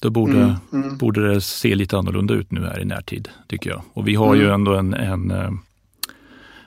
Då 0.03 0.11
borde, 0.11 0.39
mm, 0.39 0.55
mm. 0.73 0.97
borde 0.97 1.35
det 1.35 1.41
se 1.41 1.75
lite 1.75 1.99
annorlunda 1.99 2.35
ut 2.35 2.51
nu 2.51 2.65
här 2.65 2.81
i 2.81 2.85
närtid, 2.85 3.29
tycker 3.49 3.71
jag. 3.71 3.83
Och 3.93 4.09
vi 4.09 4.15
har 4.15 4.35
ju 4.35 4.43
mm. 4.43 4.55
ändå 4.55 4.75
en, 4.75 4.95
en 4.95 5.31
eh, 5.31 5.51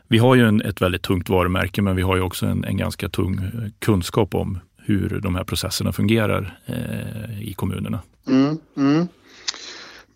vi 0.07 0.17
har 0.17 0.35
ju 0.35 0.47
en, 0.47 0.61
ett 0.61 0.81
väldigt 0.81 1.01
tungt 1.01 1.29
varumärke, 1.29 1.81
men 1.81 1.95
vi 1.95 2.01
har 2.01 2.15
ju 2.15 2.21
också 2.21 2.45
en, 2.45 2.63
en 2.63 2.77
ganska 2.77 3.09
tung 3.09 3.51
kunskap 3.79 4.35
om 4.35 4.59
hur 4.77 5.19
de 5.19 5.35
här 5.35 5.43
processerna 5.43 5.91
fungerar 5.91 6.59
eh, 6.65 7.41
i 7.49 7.53
kommunerna. 7.53 7.99
Mm, 8.27 8.57
mm. 8.77 9.07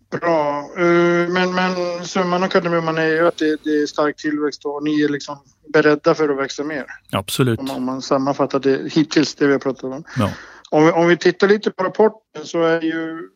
Bra, 0.10 0.70
uh, 0.78 1.30
men, 1.30 1.56
men 1.56 2.06
summan 2.06 2.44
av 2.44 2.48
kardemumman 2.48 2.98
är 2.98 3.08
ju 3.08 3.28
att 3.28 3.38
det, 3.38 3.64
det, 3.64 3.70
är 3.70 3.86
stark 3.86 4.18
tillväxt 4.18 4.66
och 4.66 4.84
ni 4.84 5.02
är 5.02 5.10
liksom 5.10 5.38
beredda 5.74 6.16
för 6.16 6.30
att 6.30 6.38
växa 6.38 6.64
mer. 6.64 6.86
Absolut. 7.12 7.60
Om, 7.60 7.66
man, 7.66 7.76
om 7.76 7.84
man 7.84 8.02
sammanfattar 8.02 8.60
det 8.60 8.92
hittills, 8.92 9.36
det 9.36 9.48
vi 9.48 9.52
har 9.52 9.60
pratat 9.60 9.84
om. 9.84 10.04
Ja. 10.18 10.32
Om, 10.70 10.86
vi, 10.86 10.92
om 10.92 11.08
vi 11.08 11.18
tittar 11.18 11.48
lite 11.48 11.72
på 11.72 11.84
rapporten 11.84 12.46
så 12.46 12.64
är 12.64 12.82
ju, 12.82 13.30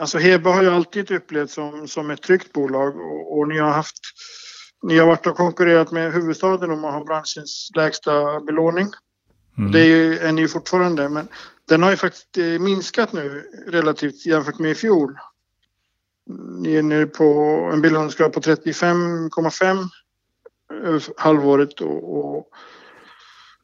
alltså 0.00 0.18
Heba 0.18 0.50
har 0.50 0.62
ju 0.62 0.70
alltid 0.70 1.10
upplevts 1.10 1.54
som, 1.54 1.88
som 1.88 2.10
ett 2.10 2.22
tryggt 2.22 2.52
bolag 2.52 2.96
och, 2.96 3.38
och 3.38 3.48
ni 3.48 3.58
har 3.58 3.70
haft 3.70 3.98
Ni 4.82 4.98
har 4.98 5.06
varit 5.06 5.26
och 5.26 5.36
konkurrerat 5.36 5.90
med 5.90 6.12
huvudstaden 6.12 6.70
om 6.70 6.84
att 6.84 6.94
ha 6.94 7.04
branschens 7.04 7.70
lägsta 7.74 8.40
belåning. 8.40 8.88
Mm. 9.58 9.72
Det 9.72 9.80
är, 9.80 9.84
ju, 9.84 10.18
är 10.18 10.32
ni 10.32 10.40
ju 10.40 10.48
fortfarande, 10.48 11.08
men 11.08 11.28
den 11.68 11.82
har 11.82 11.90
ju 11.90 11.96
faktiskt 11.96 12.38
eh, 12.38 12.44
minskat 12.44 13.12
nu 13.12 13.44
relativt 13.66 14.26
jämfört 14.26 14.58
med 14.58 14.70
i 14.70 14.74
fjol. 14.74 15.18
Ni 16.58 16.74
är 16.74 16.82
nu 16.82 17.06
på 17.06 17.24
en 17.72 17.82
belåningsgrad 17.82 18.32
på 18.32 18.40
35,5 18.40 19.78
eh, 20.84 21.02
halvåret 21.16 21.80
och, 21.80 22.18
och 22.18 22.48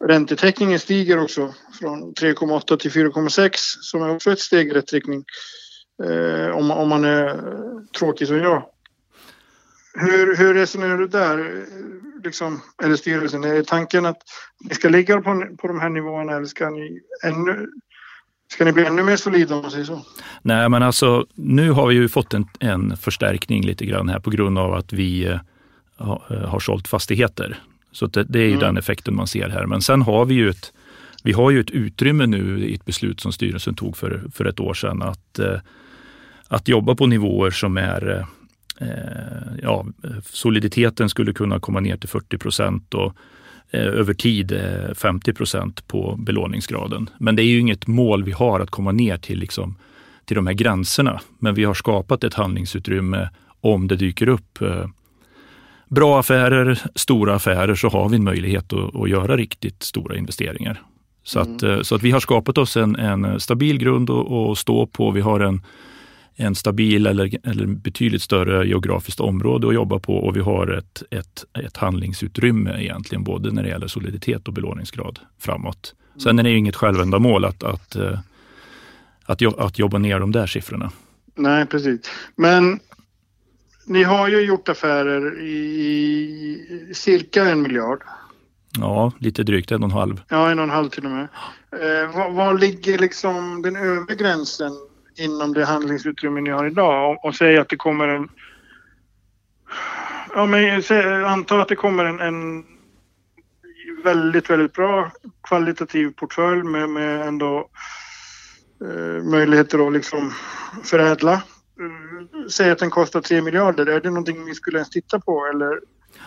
räntetäckningen 0.05 0.79
stiger 0.79 1.23
också 1.23 1.55
från 1.81 2.15
3,8 2.15 2.77
till 2.77 2.91
4,6 2.91 3.51
som 3.81 4.03
är 4.03 4.15
också 4.15 4.33
ett 4.33 4.41
steg 4.41 4.69
i 4.69 4.71
rätt 4.71 4.93
riktning 4.93 5.25
eh, 6.05 6.57
om, 6.57 6.71
om 6.71 6.89
man 6.89 7.05
är 7.05 7.41
tråkig 7.99 8.29
som 8.29 8.37
jag. 8.37 8.67
Hur, 9.95 10.37
hur 10.37 10.55
resonerar 10.55 10.99
du 10.99 11.09
där? 11.09 11.67
Liksom, 12.25 12.61
eller 12.83 12.97
styrelsen, 12.97 13.45
är 13.45 13.63
tanken 13.63 14.07
att 14.07 14.23
ni 14.61 14.75
ska 14.75 14.89
ligga 14.89 15.21
på, 15.21 15.47
på 15.59 15.69
de 15.69 15.81
här 15.81 15.89
nivåerna 15.89 16.33
eller 16.33 16.47
ska 16.47 16.71
ni 16.71 17.01
ännu 17.25 17.69
Ska 18.55 18.65
ni 18.65 18.73
bli 18.73 18.85
ännu 18.85 19.03
mer 19.03 19.17
solida 19.17 19.55
om 19.55 19.63
man 19.63 19.71
säger 19.71 19.85
så? 19.85 20.03
Nej, 20.43 20.69
men 20.69 20.83
alltså 20.83 21.27
nu 21.35 21.71
har 21.71 21.87
vi 21.87 21.95
ju 21.95 22.09
fått 22.09 22.35
en, 22.35 22.47
en 22.61 22.97
förstärkning 22.97 23.65
lite 23.65 23.87
grann 23.87 24.09
här 24.09 24.21
på 24.21 24.31
grund 24.31 24.59
av 24.59 24.75
att 24.75 24.93
vi 24.93 25.27
eh, 25.27 25.39
har, 25.97 26.47
har 26.47 26.61
sålt 26.61 26.89
fastigheter. 26.89 27.59
Så 27.93 28.07
det, 28.07 28.25
det 28.25 28.39
är 28.39 28.45
ju 28.45 28.49
mm. 28.49 28.61
den 28.61 28.77
effekten 28.77 29.15
man 29.17 29.27
ser 29.27 29.49
här. 29.49 29.67
Men 29.67 29.83
sen 29.83 30.03
har 30.03 30.25
vi 30.25 30.35
ju 30.35 30.51
ett, 30.51 30.73
vi 31.23 31.33
har 31.33 31.51
ju 31.51 31.61
ett 31.61 31.71
utrymme 31.71 32.27
nu 32.27 32.65
i 32.65 32.75
ett 32.75 32.85
beslut 32.85 33.21
som 33.21 33.33
styrelsen 33.33 33.75
tog 33.75 33.97
för, 33.97 34.23
för 34.35 34.45
ett 34.45 34.61
år 34.61 34.75
sedan 34.75 35.03
att, 35.03 35.39
eh, 35.39 35.59
att 36.49 36.69
jobba 36.69 36.95
på 36.95 37.07
nivåer 37.07 37.51
som 37.51 37.77
är 37.77 38.27
eh, 38.81 38.89
ja, 39.63 39.87
soliditeten 40.25 41.09
skulle 41.09 41.33
kunna 41.33 41.61
komma 41.61 41.81
ner 41.81 41.97
till 41.97 42.09
40 42.09 42.39
procent 42.39 42.95
och 42.95 43.07
eh, 43.07 43.13
över 43.75 44.15
tid 44.15 44.61
50 44.95 45.33
procent 45.33 45.89
på 45.89 46.17
belåningsgraden. 46.19 47.11
Men 47.19 47.37
det 47.37 47.43
är 47.43 47.47
ju 47.47 47.61
inget 47.61 47.87
mål 47.87 48.25
vi 48.25 48.33
har 48.33 48.61
att 48.61 48.71
komma 48.71 48.93
ner 48.93 49.17
till, 49.17 49.39
liksom, 49.39 49.77
till 50.25 50.37
de 50.37 50.47
här 50.47 50.55
gränserna. 50.55 51.21
Men 51.39 51.55
vi 51.55 51.65
har 51.65 51.75
skapat 51.75 52.25
ett 52.25 52.35
handlingsutrymme 52.35 53.29
om 53.61 53.89
det 53.89 53.97
dyker 53.97 54.29
upp 54.29 54.59
bra 55.95 56.21
affärer, 56.21 56.79
stora 56.95 57.35
affärer, 57.35 57.75
så 57.75 57.89
har 57.89 58.09
vi 58.09 58.17
en 58.17 58.25
möjlighet 58.25 58.73
att, 58.73 58.97
att 58.97 59.11
göra 59.11 59.37
riktigt 59.37 59.83
stora 59.83 60.17
investeringar. 60.17 60.83
Så, 61.23 61.41
mm. 61.41 61.57
att, 61.57 61.63
eh, 61.63 61.81
så 61.81 61.95
att 61.95 62.03
vi 62.03 62.11
har 62.11 62.21
skapat 62.21 62.59
oss 62.59 62.77
en, 62.77 62.97
en 62.97 63.41
stabil 63.41 63.79
grund 63.79 64.11
att, 64.11 64.33
att 64.33 64.59
stå 64.59 64.87
på. 64.87 65.11
Vi 65.11 65.21
har 65.21 65.41
en, 65.41 65.63
en 66.37 66.55
stabil 66.55 67.07
eller, 67.07 67.49
eller 67.49 67.67
betydligt 67.67 68.23
större 68.23 68.67
geografiskt 68.67 69.21
område 69.21 69.69
att 69.69 69.75
jobba 69.75 69.99
på 69.99 70.17
och 70.17 70.37
vi 70.37 70.41
har 70.41 70.67
ett, 70.67 71.03
ett, 71.11 71.45
ett 71.65 71.77
handlingsutrymme 71.77 72.83
egentligen 72.83 73.25
både 73.25 73.53
när 73.53 73.63
det 73.63 73.69
gäller 73.69 73.87
soliditet 73.87 74.49
och 74.49 74.55
belåningsgrad 74.55 75.19
framåt. 75.39 75.95
Sen 76.23 76.39
är 76.39 76.43
det 76.43 76.51
inget 76.51 76.77
självändamål 76.77 77.45
att, 77.45 77.63
att, 77.63 77.97
eh, 77.97 78.19
att, 79.25 79.43
att 79.59 79.79
jobba 79.79 79.99
ner 79.99 80.21
de 80.21 80.33
där 80.33 80.47
siffrorna. 80.47 80.91
Nej, 81.35 81.67
precis. 81.67 82.01
Men 82.37 82.81
ni 83.87 84.03
har 84.03 84.29
ju 84.29 84.41
gjort 84.41 84.69
affärer 84.69 85.41
i 85.41 86.91
cirka 86.95 87.45
en 87.45 87.63
miljard. 87.63 88.03
Ja, 88.79 89.13
lite 89.19 89.43
drygt 89.43 89.73
en 89.73 89.83
och 89.83 89.91
en 89.91 89.97
halv. 89.97 90.21
Ja, 90.29 90.51
en 90.51 90.59
och 90.59 90.65
en 90.65 90.71
halv 90.71 90.89
till 90.89 91.05
och 91.05 91.11
med. 91.11 91.29
Eh, 91.73 92.17
vad, 92.17 92.33
vad, 92.33 92.61
ligger 92.61 92.99
liksom 92.99 93.63
den 93.63 93.77
övre 93.77 94.15
gränsen 94.15 94.73
inom 95.17 95.53
det 95.53 95.65
handlingsutrymme 95.65 96.41
ni 96.41 96.51
har 96.51 96.67
idag? 96.67 97.11
Och, 97.11 97.25
och 97.25 97.35
säg 97.35 97.59
att 97.59 97.69
det 97.69 97.77
kommer 97.77 98.09
en... 98.09 98.29
Ja, 100.35 100.47
men 100.47 100.83
anta 101.27 101.61
att 101.61 101.69
det 101.69 101.77
kommer 101.77 102.05
en, 102.05 102.21
en 102.21 102.65
väldigt, 104.05 104.51
väldigt 104.51 104.73
bra 104.73 105.13
kvalitativ 105.49 106.13
portfölj 106.17 106.63
med, 106.63 106.89
med 106.89 107.29
ändå 107.29 107.69
eh, 108.85 109.25
möjligheter 109.25 109.87
att 109.87 109.93
liksom 109.93 110.33
förädla 110.85 111.43
säg 112.51 112.71
att 112.71 112.79
den 112.79 112.91
kostar 112.91 113.21
3 113.21 113.43
miljarder, 113.43 113.87
är 113.87 114.01
det 114.01 114.09
någonting 114.09 114.45
ni 114.45 114.55
skulle 114.55 114.79
ens 114.79 114.91
titta 114.91 115.21
på 115.21 115.47
eller? 115.55 115.81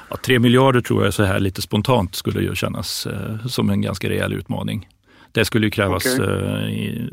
Ja, 0.10 0.17
3 0.25 0.39
miljarder 0.39 0.82
tror 0.82 1.03
jag 1.03 1.13
så 1.13 1.24
här 1.24 1.39
lite 1.39 1.62
spontant 1.62 2.15
skulle 2.15 2.41
ju 2.41 2.56
kännas 2.56 3.08
eh, 3.08 3.46
som 3.48 3.70
en 3.70 3.82
ganska 3.82 4.10
rejäl 4.10 4.34
utmaning. 4.34 4.88
Det 5.31 5.46
skulle 5.46 5.69
krävas, 5.69 6.05
okay. 6.05 6.25
eh, 6.25 7.07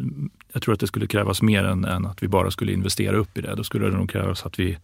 jag 0.53 0.63
tror 0.63 0.75
att 0.75 0.81
det 0.81 0.87
skulle 0.87 1.07
krävas 1.07 1.43
mer 1.43 1.65
än, 1.65 1.85
än, 1.85 2.07
att 2.07 2.23
vi 2.23 2.29
bara 2.29 2.51
skulle 2.51 2.73
investera 2.73 3.17
upp 3.17 3.39
i 3.39 3.41
det. 3.41 3.55
Då 3.55 3.65
skulle 3.65 3.87
det 3.87 3.97
nog 3.97 4.11
krävas 4.11 4.47
att 4.47 4.59
vi, 4.59 4.79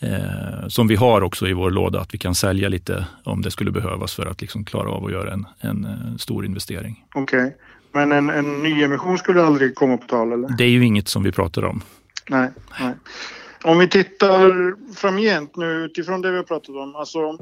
eh, 0.00 0.68
som 0.68 0.88
vi 0.88 0.96
har 0.96 1.22
också 1.22 1.48
i 1.48 1.52
vår 1.52 1.70
låda, 1.70 2.00
att 2.00 2.14
vi 2.14 2.18
kan 2.18 2.34
sälja 2.34 2.68
lite 2.68 3.06
om 3.24 3.42
det 3.42 3.50
skulle 3.50 3.70
behövas 3.70 4.14
för 4.14 4.26
att 4.26 4.40
liksom 4.40 4.64
klara 4.64 4.90
av 4.90 5.04
att 5.04 5.12
göra 5.12 5.32
en, 5.32 5.46
en, 5.60 5.84
eh, 5.84 6.16
stor 6.16 6.44
investering. 6.44 7.04
Okej, 7.14 7.40
okay. 7.40 7.52
men 7.92 8.12
en, 8.12 8.30
en 8.30 8.62
ny 8.62 8.82
emission 8.82 9.18
skulle 9.18 9.42
aldrig 9.42 9.74
komma 9.74 9.96
på 9.96 10.06
tal 10.06 10.32
eller? 10.32 10.48
Det 10.48 10.64
är 10.64 10.70
ju 10.70 10.84
inget 10.84 11.08
som 11.08 11.22
vi 11.22 11.32
pratar 11.32 11.64
om. 11.64 11.82
Nej, 12.30 12.50
nej. 12.80 12.94
Om 13.64 13.78
vi 13.78 13.88
tittar 13.88 14.74
framgent 14.94 15.56
nu 15.56 15.66
utifrån 15.66 16.22
det 16.22 16.30
vi 16.30 16.36
har 16.36 16.44
pratat 16.44 16.76
om. 16.76 16.96
Alltså 16.96 17.26
om, 17.26 17.38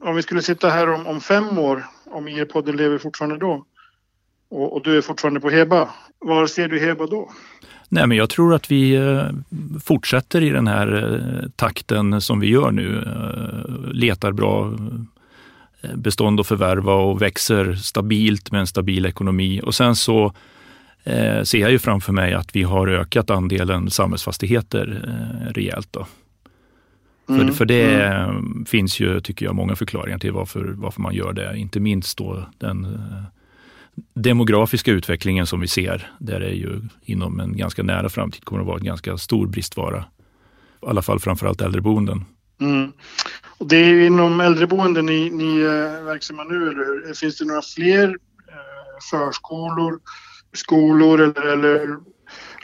om 0.00 0.16
vi 0.16 0.22
skulle 0.22 0.42
sitta 0.42 0.68
här 0.68 0.90
om, 0.90 1.06
om 1.06 1.20
fem 1.20 1.58
år, 1.58 1.84
om 2.04 2.28
IR-podden 2.28 2.76
lever 2.76 2.98
fortfarande 2.98 3.38
då 3.38 3.64
och, 4.50 4.76
och, 4.76 4.82
du 4.82 4.96
är 4.96 5.02
fortfarande 5.02 5.40
på 5.40 5.50
Heba. 5.50 5.88
Var 6.18 6.46
ser 6.46 6.68
du 6.68 6.80
Heba 6.80 7.06
då? 7.06 7.30
Nej, 7.88 8.06
men 8.06 8.16
jag 8.16 8.30
tror 8.30 8.54
att 8.54 8.70
vi 8.70 8.94
eh, 8.94 9.28
fortsätter 9.84 10.42
i 10.42 10.50
den 10.50 10.66
här 10.66 11.14
eh, 11.14 11.50
takten 11.56 12.20
som 12.20 12.40
vi 12.40 12.48
gör 12.48 12.70
nu. 12.70 12.98
Eh, 12.98 13.92
letar 13.92 14.32
bra 14.32 14.72
bestånd 15.94 16.40
att 16.40 16.46
förvärva 16.46 16.94
och 16.94 17.22
växer 17.22 17.74
stabilt 17.74 18.52
med 18.52 18.60
en 18.60 18.66
stabil 18.66 19.06
ekonomi. 19.06 19.60
Och 19.64 19.74
sen 19.74 19.96
så 19.96 20.32
ser 21.44 21.58
jag 21.58 21.70
ju 21.70 21.78
framför 21.78 22.12
mig 22.12 22.34
att 22.34 22.56
vi 22.56 22.62
har 22.62 22.88
ökat 22.88 23.30
andelen 23.30 23.90
samhällsfastigheter 23.90 25.02
rejält. 25.54 25.88
Då. 25.90 26.06
Mm. 27.28 27.46
För, 27.46 27.54
för 27.54 27.64
det 27.64 28.04
mm. 28.04 28.64
finns 28.64 29.00
ju, 29.00 29.20
tycker 29.20 29.46
jag, 29.46 29.54
många 29.54 29.76
förklaringar 29.76 30.18
till 30.18 30.32
varför, 30.32 30.74
varför 30.76 31.00
man 31.00 31.14
gör 31.14 31.32
det. 31.32 31.56
Inte 31.56 31.80
minst 31.80 32.18
då 32.18 32.44
den 32.58 32.86
demografiska 34.14 34.90
utvecklingen 34.92 35.46
som 35.46 35.60
vi 35.60 35.68
ser, 35.68 36.10
där 36.18 36.40
det 36.40 36.50
ju 36.50 36.80
inom 37.02 37.40
en 37.40 37.56
ganska 37.56 37.82
nära 37.82 38.08
framtid 38.08 38.44
kommer 38.44 38.60
att 38.60 38.66
vara 38.66 38.78
en 38.78 38.84
ganska 38.84 39.18
stor 39.18 39.46
bristvara. 39.46 40.04
I 40.82 40.86
alla 40.86 41.02
fall 41.02 41.20
framförallt 41.20 41.60
äldreboenden. 41.60 42.24
Mm. 42.60 42.92
Och 43.58 43.66
det 43.66 43.76
är 43.76 43.88
ju 43.88 44.06
inom 44.06 44.40
äldreboenden 44.40 45.06
ni, 45.06 45.30
ni 45.30 45.60
är 45.60 46.02
verksamma 46.02 46.44
nu, 46.44 46.56
eller 46.56 47.06
hur? 47.06 47.14
Finns 47.14 47.38
det 47.38 47.44
några 47.44 47.62
fler 47.62 48.08
eh, 48.48 48.98
förskolor 49.10 50.00
skolor 50.52 51.20
eller, 51.20 51.46
eller 51.46 51.96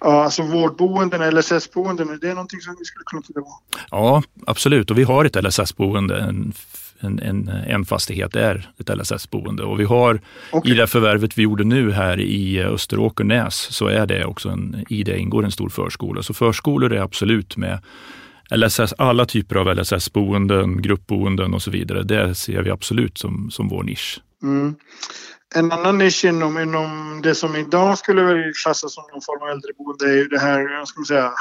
ja, 0.00 0.24
alltså 0.24 0.42
vårdboenden, 0.42 1.34
LSS-boenden, 1.34 2.08
är 2.08 2.16
det 2.16 2.34
någonting 2.34 2.60
som 2.60 2.76
vi 2.78 2.84
skulle 2.84 3.04
kunna 3.04 3.22
titta 3.22 3.40
på? 3.40 3.60
Ja, 3.90 4.22
absolut. 4.46 4.90
Och 4.90 4.98
vi 4.98 5.02
har 5.02 5.24
ett 5.24 5.36
LSS-boende, 5.36 6.20
en, 6.20 6.52
en, 7.00 7.18
en, 7.18 7.48
en 7.48 7.84
fastighet 7.84 8.36
är 8.36 8.70
ett 8.78 8.88
LSS-boende. 8.88 9.62
Och 9.62 9.80
vi 9.80 9.84
har 9.84 10.20
okay. 10.52 10.72
i 10.72 10.74
det 10.74 10.86
förvärvet 10.86 11.38
vi 11.38 11.42
gjorde 11.42 11.64
nu 11.64 11.92
här 11.92 12.20
i 12.20 12.62
Österåkernäs 12.62 13.54
så 13.54 13.86
är 13.86 14.06
det 14.06 14.24
också 14.24 14.48
en, 14.48 14.84
i 14.88 15.02
det 15.02 15.18
ingår 15.18 15.44
en 15.44 15.50
stor 15.50 15.68
förskola. 15.68 16.22
Så 16.22 16.34
förskolor 16.34 16.92
är 16.92 17.00
absolut 17.00 17.56
med. 17.56 17.78
LSS, 18.50 18.94
alla 18.98 19.26
typer 19.26 19.56
av 19.56 19.74
LSS-boenden, 19.74 20.82
gruppboenden 20.82 21.54
och 21.54 21.62
så 21.62 21.70
vidare, 21.70 22.02
det 22.02 22.34
ser 22.34 22.62
vi 22.62 22.70
absolut 22.70 23.18
som, 23.18 23.50
som 23.50 23.68
vår 23.68 23.82
nisch. 23.82 24.20
Mm. 24.42 24.74
En 25.54 25.72
annan 25.72 25.98
nisch 25.98 26.24
inom, 26.24 26.58
inom 26.58 27.20
det 27.22 27.34
som 27.34 27.56
idag 27.56 27.98
skulle 27.98 28.52
klassas 28.64 28.94
som 28.94 29.04
någon 29.12 29.22
form 29.22 29.42
av 29.42 29.48
äldreboende 29.48 30.04
är 30.04 30.16
ju 30.16 30.28
det 30.28 30.38
här, 30.38 30.84
ska 30.84 31.00
man 31.00 31.06
säga, 31.06 31.32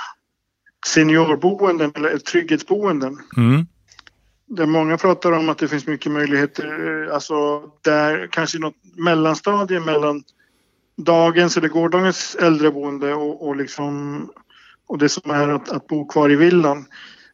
seniorboenden 0.86 1.92
eller 1.96 2.18
trygghetsboenden. 2.18 3.18
Mm. 3.38 3.68
Där 4.48 4.66
många 4.66 4.98
pratar 4.98 5.32
om 5.32 5.50
att 5.50 5.58
det 5.58 5.68
finns 5.68 5.88
mycket 5.88 6.12
möjligheter, 6.12 7.10
alltså 7.14 7.62
där 7.82 8.28
kanske 8.32 8.60
något 8.60 8.76
mellanstadie 8.96 9.80
mellan 9.80 10.24
dagens 10.98 11.58
eller 11.58 11.68
gårdagens 11.68 12.36
äldreboende 12.36 13.14
och, 13.14 13.48
och, 13.48 13.56
liksom, 13.56 14.30
och 14.88 14.98
det 14.98 15.10
som 15.10 15.32
är 15.32 15.50
att, 15.50 15.70
att 15.70 15.88
bo 15.88 16.08
kvar 16.08 16.32
i 16.32 16.36
villan. 16.36 16.86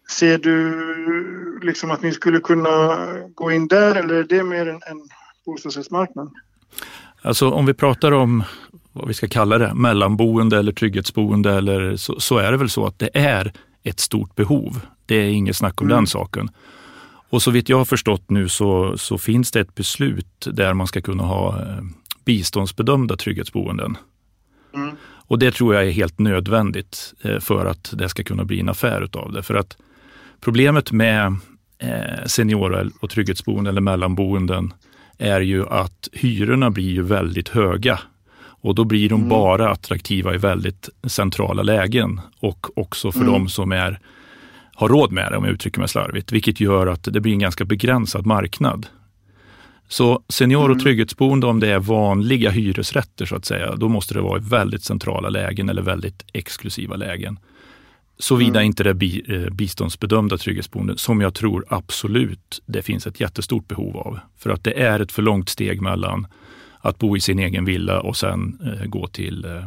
Ser 0.10 0.38
du 0.38 1.60
liksom 1.63 1.91
att 1.91 2.01
ni 2.01 2.12
skulle 2.12 2.39
kunna 2.39 2.98
gå 3.36 3.51
in 3.51 3.68
där 3.68 3.96
eller 3.96 4.15
är 4.15 4.24
det 4.24 4.44
mer 4.44 4.68
en, 4.68 4.75
en 4.75 5.10
bostadsrättsmarknad? 5.46 6.32
Alltså 7.22 7.50
om 7.50 7.65
vi 7.65 7.74
pratar 7.74 8.12
om 8.12 8.44
vad 8.94 9.08
vi 9.08 9.13
ska 9.13 9.27
kalla 9.27 9.58
det, 9.58 9.74
mellanboende 9.74 10.58
eller 10.58 10.72
trygghetsboende 10.72 11.53
eller 11.53 11.96
så, 11.96 12.20
så 12.20 12.38
är 12.38 12.51
det 12.51 12.58
väl 12.58 12.70
så 12.70 12.86
att 12.86 13.00
det 13.00 13.10
är 13.13 13.53
ett 13.84 14.00
stort 14.00 14.36
behov. 14.36 14.80
Det 15.06 15.15
är 15.15 15.30
inget 15.30 15.56
snack 15.56 15.82
om 15.82 15.88
mm. 15.88 15.98
den 15.98 16.08
saken. 16.08 16.50
Och 17.31 17.41
så 17.41 17.51
vitt 17.51 17.69
jag 17.69 17.77
har 17.77 17.85
förstått 17.85 18.29
nu 18.29 18.50
så, 18.50 18.97
så 18.97 19.17
finns 19.17 19.51
det 19.51 19.59
ett 19.59 19.75
beslut 19.75 20.47
där 20.51 20.73
man 20.73 20.88
ska 20.88 21.01
kunna 21.01 21.23
ha 21.23 21.61
eh, 21.61 21.83
biståndsbedömda 22.25 23.17
trygghetsboenden. 23.17 23.97
Mm. 24.73 24.95
Och 25.03 25.39
det 25.39 25.51
tror 25.51 25.75
jag 25.75 25.88
är 25.88 25.91
helt 25.91 26.19
nödvändigt 26.19 27.13
eh, 27.21 27.39
för 27.39 27.65
att 27.65 27.93
det 27.97 28.09
ska 28.09 28.23
kunna 28.23 28.43
bli 28.43 28.59
en 28.59 28.69
affär 28.69 29.01
utav 29.01 29.31
det. 29.31 29.43
För 29.43 29.55
att 29.55 29.77
problemet 30.41 30.91
med 30.91 31.35
eh, 31.77 32.25
senior 32.25 32.91
och 33.00 33.09
trygghetsboenden 33.09 33.71
eller 33.71 33.81
mellanboenden 33.81 34.73
är 35.17 35.41
ju 35.41 35.67
att 35.67 36.09
hyrorna 36.11 36.69
blir 36.69 36.91
ju 36.91 37.01
väldigt 37.01 37.50
höga. 37.50 38.00
Och 38.63 38.75
då 38.75 38.83
blir 38.83 39.09
de 39.09 39.15
mm. 39.15 39.29
bara 39.29 39.69
attraktiva 39.69 40.35
i 40.35 40.38
väldigt 40.38 40.89
centrala 41.03 41.63
lägen 41.63 42.21
och 42.39 42.77
också 42.77 43.11
för 43.11 43.19
mm. 43.21 43.33
de 43.33 43.50
som 43.50 43.71
är, 43.71 44.00
har 44.81 44.89
råd 44.89 45.11
med 45.11 45.31
det, 45.31 45.38
om 45.38 45.43
jag 45.43 45.53
uttrycker 45.53 45.79
mig 45.79 45.89
slarvigt. 45.89 46.31
Vilket 46.31 46.59
gör 46.59 46.88
att 46.88 47.03
det 47.03 47.19
blir 47.19 47.33
en 47.33 47.39
ganska 47.39 47.65
begränsad 47.65 48.25
marknad. 48.25 48.88
Så 49.88 50.23
senior 50.29 50.63
och 50.63 50.65
mm. 50.65 50.79
trygghetsboende, 50.79 51.47
om 51.47 51.59
det 51.59 51.67
är 51.67 51.79
vanliga 51.79 52.50
hyresrätter 52.50 53.25
så 53.25 53.35
att 53.35 53.45
säga, 53.45 53.75
då 53.75 53.89
måste 53.89 54.13
det 54.13 54.21
vara 54.21 54.39
i 54.39 54.43
väldigt 54.43 54.83
centrala 54.83 55.29
lägen 55.29 55.69
eller 55.69 55.81
väldigt 55.81 56.25
exklusiva 56.33 56.95
lägen. 56.95 57.39
Såvida 58.19 58.59
mm. 58.59 58.65
inte 58.65 58.83
det 58.83 58.89
är 58.89 59.43
eh, 59.43 59.50
biståndsbedömda 59.50 60.38
trygghetsboenden, 60.38 60.97
som 60.97 61.21
jag 61.21 61.33
tror 61.33 61.65
absolut 61.67 62.61
det 62.65 62.81
finns 62.81 63.07
ett 63.07 63.19
jättestort 63.19 63.67
behov 63.67 63.97
av. 63.97 64.19
För 64.38 64.50
att 64.50 64.63
det 64.63 64.81
är 64.81 65.00
ett 65.00 65.11
för 65.11 65.21
långt 65.21 65.50
steg 65.50 65.81
mellan 65.81 66.27
att 66.79 66.97
bo 66.97 67.17
i 67.17 67.21
sin 67.21 67.39
egen 67.39 67.65
villa 67.65 68.01
och 68.01 68.17
sen 68.17 68.59
eh, 68.63 68.85
gå 68.85 69.07
till 69.07 69.45
eh, 69.45 69.65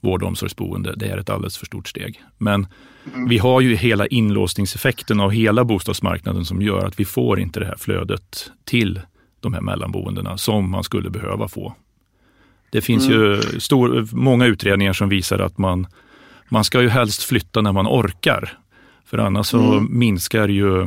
vård 0.00 0.22
och 0.22 0.28
omsorgsboende. 0.28 0.94
Det 0.96 1.08
är 1.08 1.18
ett 1.18 1.30
alldeles 1.30 1.58
för 1.58 1.66
stort 1.66 1.88
steg. 1.88 2.22
Men 2.38 2.66
mm. 3.14 3.28
vi 3.28 3.38
har 3.38 3.60
ju 3.60 3.74
hela 3.74 4.06
inlåsningseffekten 4.06 5.20
av 5.20 5.30
hela 5.30 5.64
bostadsmarknaden 5.64 6.44
som 6.44 6.62
gör 6.62 6.86
att 6.86 7.00
vi 7.00 7.04
får 7.04 7.40
inte 7.40 7.60
det 7.60 7.66
här 7.66 7.76
flödet 7.76 8.50
till 8.64 9.00
de 9.40 9.54
här 9.54 9.60
mellanboendena 9.60 10.38
som 10.38 10.70
man 10.70 10.84
skulle 10.84 11.10
behöva 11.10 11.48
få. 11.48 11.74
Det 12.70 12.80
finns 12.80 13.06
mm. 13.08 13.20
ju 13.20 13.60
stor, 13.60 14.08
många 14.12 14.46
utredningar 14.46 14.92
som 14.92 15.08
visar 15.08 15.38
att 15.38 15.58
man, 15.58 15.86
man 16.48 16.64
ska 16.64 16.82
ju 16.82 16.88
helst 16.88 17.22
flytta 17.22 17.60
när 17.60 17.72
man 17.72 17.86
orkar. 17.86 18.58
För 19.04 19.18
annars 19.18 19.46
så 19.46 19.72
mm. 19.72 19.98
minskar 19.98 20.48
ju 20.48 20.82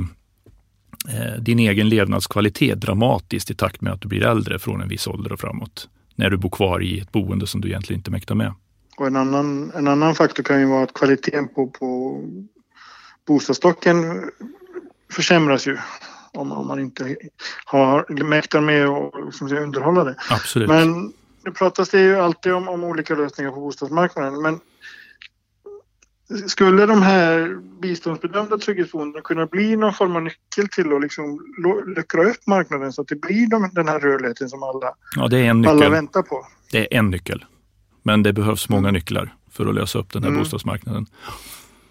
eh, 1.10 1.40
din 1.40 1.60
egen 1.60 1.90
levnadskvalitet 1.90 2.82
dramatiskt 2.82 3.52
i 3.52 3.56
takt 3.56 3.82
med 3.82 3.94
att 3.94 4.02
du 4.02 4.08
blir 4.08 4.24
äldre 4.24 4.60
från 4.60 4.82
en 4.82 4.90
viss 4.90 5.08
ålder 5.08 5.32
och 5.32 5.40
framåt. 5.40 5.90
När 6.16 6.30
du 6.30 6.38
bor 6.38 6.50
kvar 6.50 6.84
i 6.84 7.00
ett 7.00 7.12
boende 7.12 7.48
som 7.48 7.62
du 7.62 7.68
egentligen 7.68 8.00
inte 8.00 8.12
mäktar 8.12 8.36
med. 8.36 8.54
Och 9.02 9.08
en 9.08 9.16
annan, 9.16 9.72
en 9.76 9.88
annan 9.88 10.16
faktor 10.16 10.44
kan 10.44 10.60
ju 10.60 10.66
vara 10.66 10.84
att 10.84 10.94
kvaliteten 10.94 11.48
på, 11.48 11.68
på 11.68 12.22
bostadsstocken 13.28 14.30
försämras 15.12 15.68
ju 15.68 15.78
om, 16.34 16.52
om 16.52 16.68
man 16.68 16.80
inte 16.80 17.16
har 17.66 18.24
mäktar 18.24 18.62
med 18.62 18.88
att 18.88 19.36
som 19.36 19.50
säger, 19.50 19.62
underhålla 19.62 20.04
det. 20.04 20.16
Absolut. 20.30 20.70
Men 20.70 21.14
det 21.44 21.52
pratas 21.52 21.90
det 21.90 22.02
ju 22.02 22.16
alltid 22.16 22.54
om, 22.54 22.70
om 22.70 22.84
olika 22.84 23.16
lösningar 23.16 23.52
på 23.52 23.60
bostadsmarknaden. 23.60 24.42
Men 24.42 24.60
skulle 26.48 26.86
de 26.86 27.02
här 27.02 27.58
biståndsbedömda 27.82 28.58
trygghetsboendena 28.58 29.22
kunna 29.22 29.46
bli 29.46 29.76
någon 29.76 29.94
form 29.94 30.16
av 30.16 30.22
nyckel 30.22 30.68
till 30.68 30.94
att 30.94 31.02
liksom 31.02 31.40
luckra 31.96 32.24
upp 32.24 32.48
marknaden 32.48 32.94
så 32.94 33.02
att 33.02 33.08
det 33.08 33.22
blir 33.22 33.48
de, 33.48 33.70
den 33.74 33.88
här 33.88 34.00
rörligheten 34.00 34.50
som 34.50 34.64
alla, 34.64 34.94
ja, 35.16 35.70
alla 35.70 35.90
väntar 35.90 36.22
på? 36.22 36.48
Det 36.72 36.96
är 36.96 37.00
en 37.00 37.10
nyckel. 37.10 37.46
Men 38.04 38.24
det 38.24 38.34
behövs 38.34 38.70
många 38.70 38.90
mm. 38.90 38.94
nycklar 38.94 39.36
för 39.52 39.66
att 39.66 39.76
lösa 39.76 40.00
upp 40.00 40.14
den 40.14 40.24
här 40.24 40.30
mm. 40.30 40.42
bostadsmarknaden. 40.42 41.06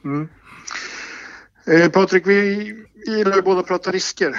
Mm. 0.04 0.28
Eh, 1.66 1.90
Patrik, 1.90 2.26
vi 2.26 2.72
gillar 3.06 3.36
ju 3.36 3.42
båda 3.42 3.60
att 3.60 3.66
prata 3.66 3.90
risker. 3.90 4.36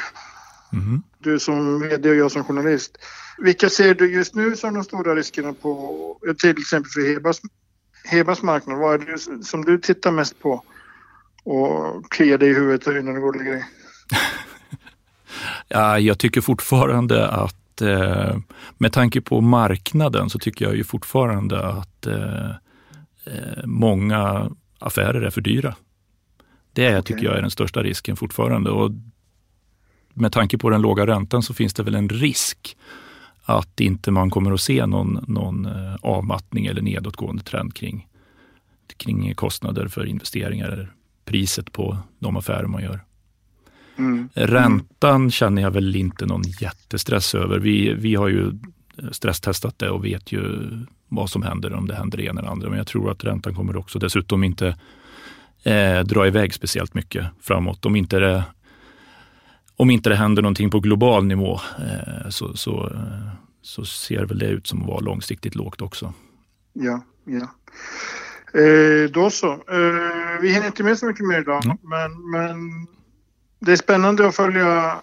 Mm. 0.73 1.03
Du 1.19 1.39
som 1.39 1.79
vd 1.79 2.09
och 2.09 2.15
jag 2.15 2.31
som 2.31 2.43
journalist. 2.43 2.97
Vilka 3.37 3.69
ser 3.69 3.95
du 3.95 4.13
just 4.13 4.35
nu 4.35 4.55
som 4.55 4.73
de 4.73 4.83
stora 4.83 5.15
riskerna 5.15 5.53
på 5.53 6.17
till 6.39 6.57
exempel 6.57 6.91
för 6.91 7.13
Hebas, 7.13 7.41
Hebas 8.03 8.41
marknad? 8.41 8.79
Vad 8.79 9.01
är 9.01 9.05
det 9.05 9.45
som 9.45 9.65
du 9.65 9.77
tittar 9.77 10.11
mest 10.11 10.39
på 10.39 10.63
och 11.43 12.11
kliar 12.11 12.37
dig 12.37 12.49
i 12.49 12.53
huvudet 12.53 12.87
innan 12.87 13.15
du 13.15 13.21
går 13.21 13.27
och 13.27 13.35
lägger 13.35 13.51
dig? 13.51 13.65
ja, 15.67 15.99
jag 15.99 16.19
tycker 16.19 16.41
fortfarande 16.41 17.27
att 17.27 17.60
eh, 17.81 18.37
med 18.77 18.93
tanke 18.93 19.21
på 19.21 19.41
marknaden 19.41 20.29
så 20.29 20.39
tycker 20.39 20.65
jag 20.65 20.75
ju 20.75 20.83
fortfarande 20.83 21.65
att 21.67 22.07
eh, 22.07 22.49
eh 23.25 23.65
många 23.65 24.51
affärer 24.79 25.21
är 25.21 25.29
för 25.29 25.41
dyra. 25.41 25.75
Det 26.73 26.87
okay. 26.89 27.01
tycker 27.01 27.25
jag 27.25 27.37
är 27.37 27.41
den 27.41 27.51
största 27.51 27.83
risken 27.83 28.15
fortfarande. 28.15 28.69
Och 28.69 28.91
med 30.13 30.31
tanke 30.31 30.57
på 30.57 30.69
den 30.69 30.81
låga 30.81 31.07
räntan 31.07 31.43
så 31.43 31.53
finns 31.53 31.73
det 31.73 31.83
väl 31.83 31.95
en 31.95 32.09
risk 32.09 32.77
att 33.43 33.79
inte 33.79 34.11
man 34.11 34.29
kommer 34.29 34.51
att 34.51 34.61
se 34.61 34.85
någon, 34.85 35.25
någon 35.27 35.67
avmattning 36.01 36.65
eller 36.65 36.81
nedåtgående 36.81 37.43
trend 37.43 37.73
kring, 37.73 38.07
kring 38.97 39.35
kostnader 39.35 39.87
för 39.87 40.05
investeringar 40.05 40.69
eller 40.69 40.93
priset 41.25 41.71
på 41.71 41.97
de 42.19 42.37
affärer 42.37 42.67
man 42.67 42.83
gör. 42.83 42.99
Mm. 43.97 44.29
Räntan 44.33 45.31
känner 45.31 45.61
jag 45.61 45.71
väl 45.71 45.95
inte 45.95 46.25
någon 46.25 46.43
jättestress 46.43 47.35
över. 47.35 47.59
Vi, 47.59 47.93
vi 47.93 48.15
har 48.15 48.27
ju 48.27 48.51
stresstestat 49.11 49.79
det 49.79 49.89
och 49.89 50.05
vet 50.05 50.31
ju 50.31 50.43
vad 51.07 51.29
som 51.29 51.43
händer 51.43 51.73
om 51.73 51.87
det 51.87 51.95
händer 51.95 52.17
det 52.17 52.23
ena 52.23 52.41
eller 52.41 52.49
andra. 52.49 52.69
Men 52.69 52.77
jag 52.77 52.87
tror 52.87 53.11
att 53.11 53.23
räntan 53.23 53.55
kommer 53.55 53.77
också 53.77 53.99
dessutom 53.99 54.43
inte 54.43 54.75
eh, 55.63 55.99
dra 55.99 56.27
iväg 56.27 56.53
speciellt 56.53 56.93
mycket 56.93 57.25
framåt. 57.41 57.85
Om 57.85 57.95
inte 57.95 58.19
det, 58.19 58.43
om 59.75 59.89
inte 59.89 60.09
det 60.09 60.15
händer 60.15 60.41
någonting 60.41 60.69
på 60.69 60.79
global 60.79 61.25
nivå 61.25 61.59
eh, 61.79 62.29
så, 62.29 62.57
så, 62.57 62.89
eh, 62.93 63.27
så 63.61 63.85
ser 63.85 64.25
väl 64.25 64.39
det 64.39 64.47
ut 64.47 64.67
som 64.67 64.81
att 64.81 64.87
vara 64.87 64.99
långsiktigt 64.99 65.55
lågt 65.55 65.81
också. 65.81 66.13
Ja, 66.73 67.01
ja. 67.25 67.55
Eh, 68.61 69.11
då 69.11 69.29
så. 69.29 69.51
Eh, 69.51 70.41
vi 70.41 70.53
hinner 70.53 70.67
inte 70.67 70.83
med 70.83 70.97
så 70.97 71.05
mycket 71.05 71.27
mer 71.27 71.41
idag, 71.41 71.65
mm. 71.65 71.77
men, 71.81 72.31
men 72.31 72.87
det 73.61 73.71
är 73.71 73.75
spännande 73.75 74.27
att 74.27 74.35
följa, 74.35 75.01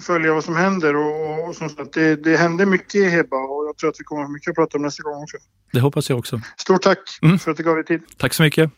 följa 0.00 0.34
vad 0.34 0.44
som 0.44 0.56
händer 0.56 0.96
och, 0.96 1.48
och 1.48 1.56
som 1.56 1.68
sagt, 1.68 1.92
det, 1.92 2.16
det 2.16 2.36
händer 2.36 2.66
mycket 2.66 2.94
i 2.94 3.08
Heba 3.08 3.36
och 3.36 3.66
jag 3.66 3.76
tror 3.76 3.90
att 3.90 4.00
vi 4.00 4.04
kommer 4.04 4.28
mycket 4.28 4.50
att 4.50 4.54
prata 4.54 4.78
om 4.78 4.82
nästa 4.82 5.02
gång 5.02 5.22
också. 5.22 5.36
Det 5.72 5.80
hoppas 5.80 6.10
jag 6.10 6.18
också. 6.18 6.40
Stort 6.56 6.82
tack 6.82 6.98
mm. 7.22 7.38
för 7.38 7.50
att 7.50 7.56
du 7.56 7.62
gav 7.62 7.74
dig 7.74 7.84
tid. 7.84 8.02
Tack 8.16 8.34
så 8.34 8.42
mycket. 8.42 8.70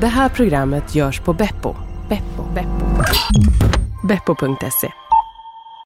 Det 0.00 0.06
här 0.06 0.28
programmet 0.28 0.94
görs 0.94 1.20
på 1.20 1.32
Beppo. 1.32 1.74
Beppo. 2.08 2.54
Beppo. 2.54 2.86
Beppo.se 4.08 5.09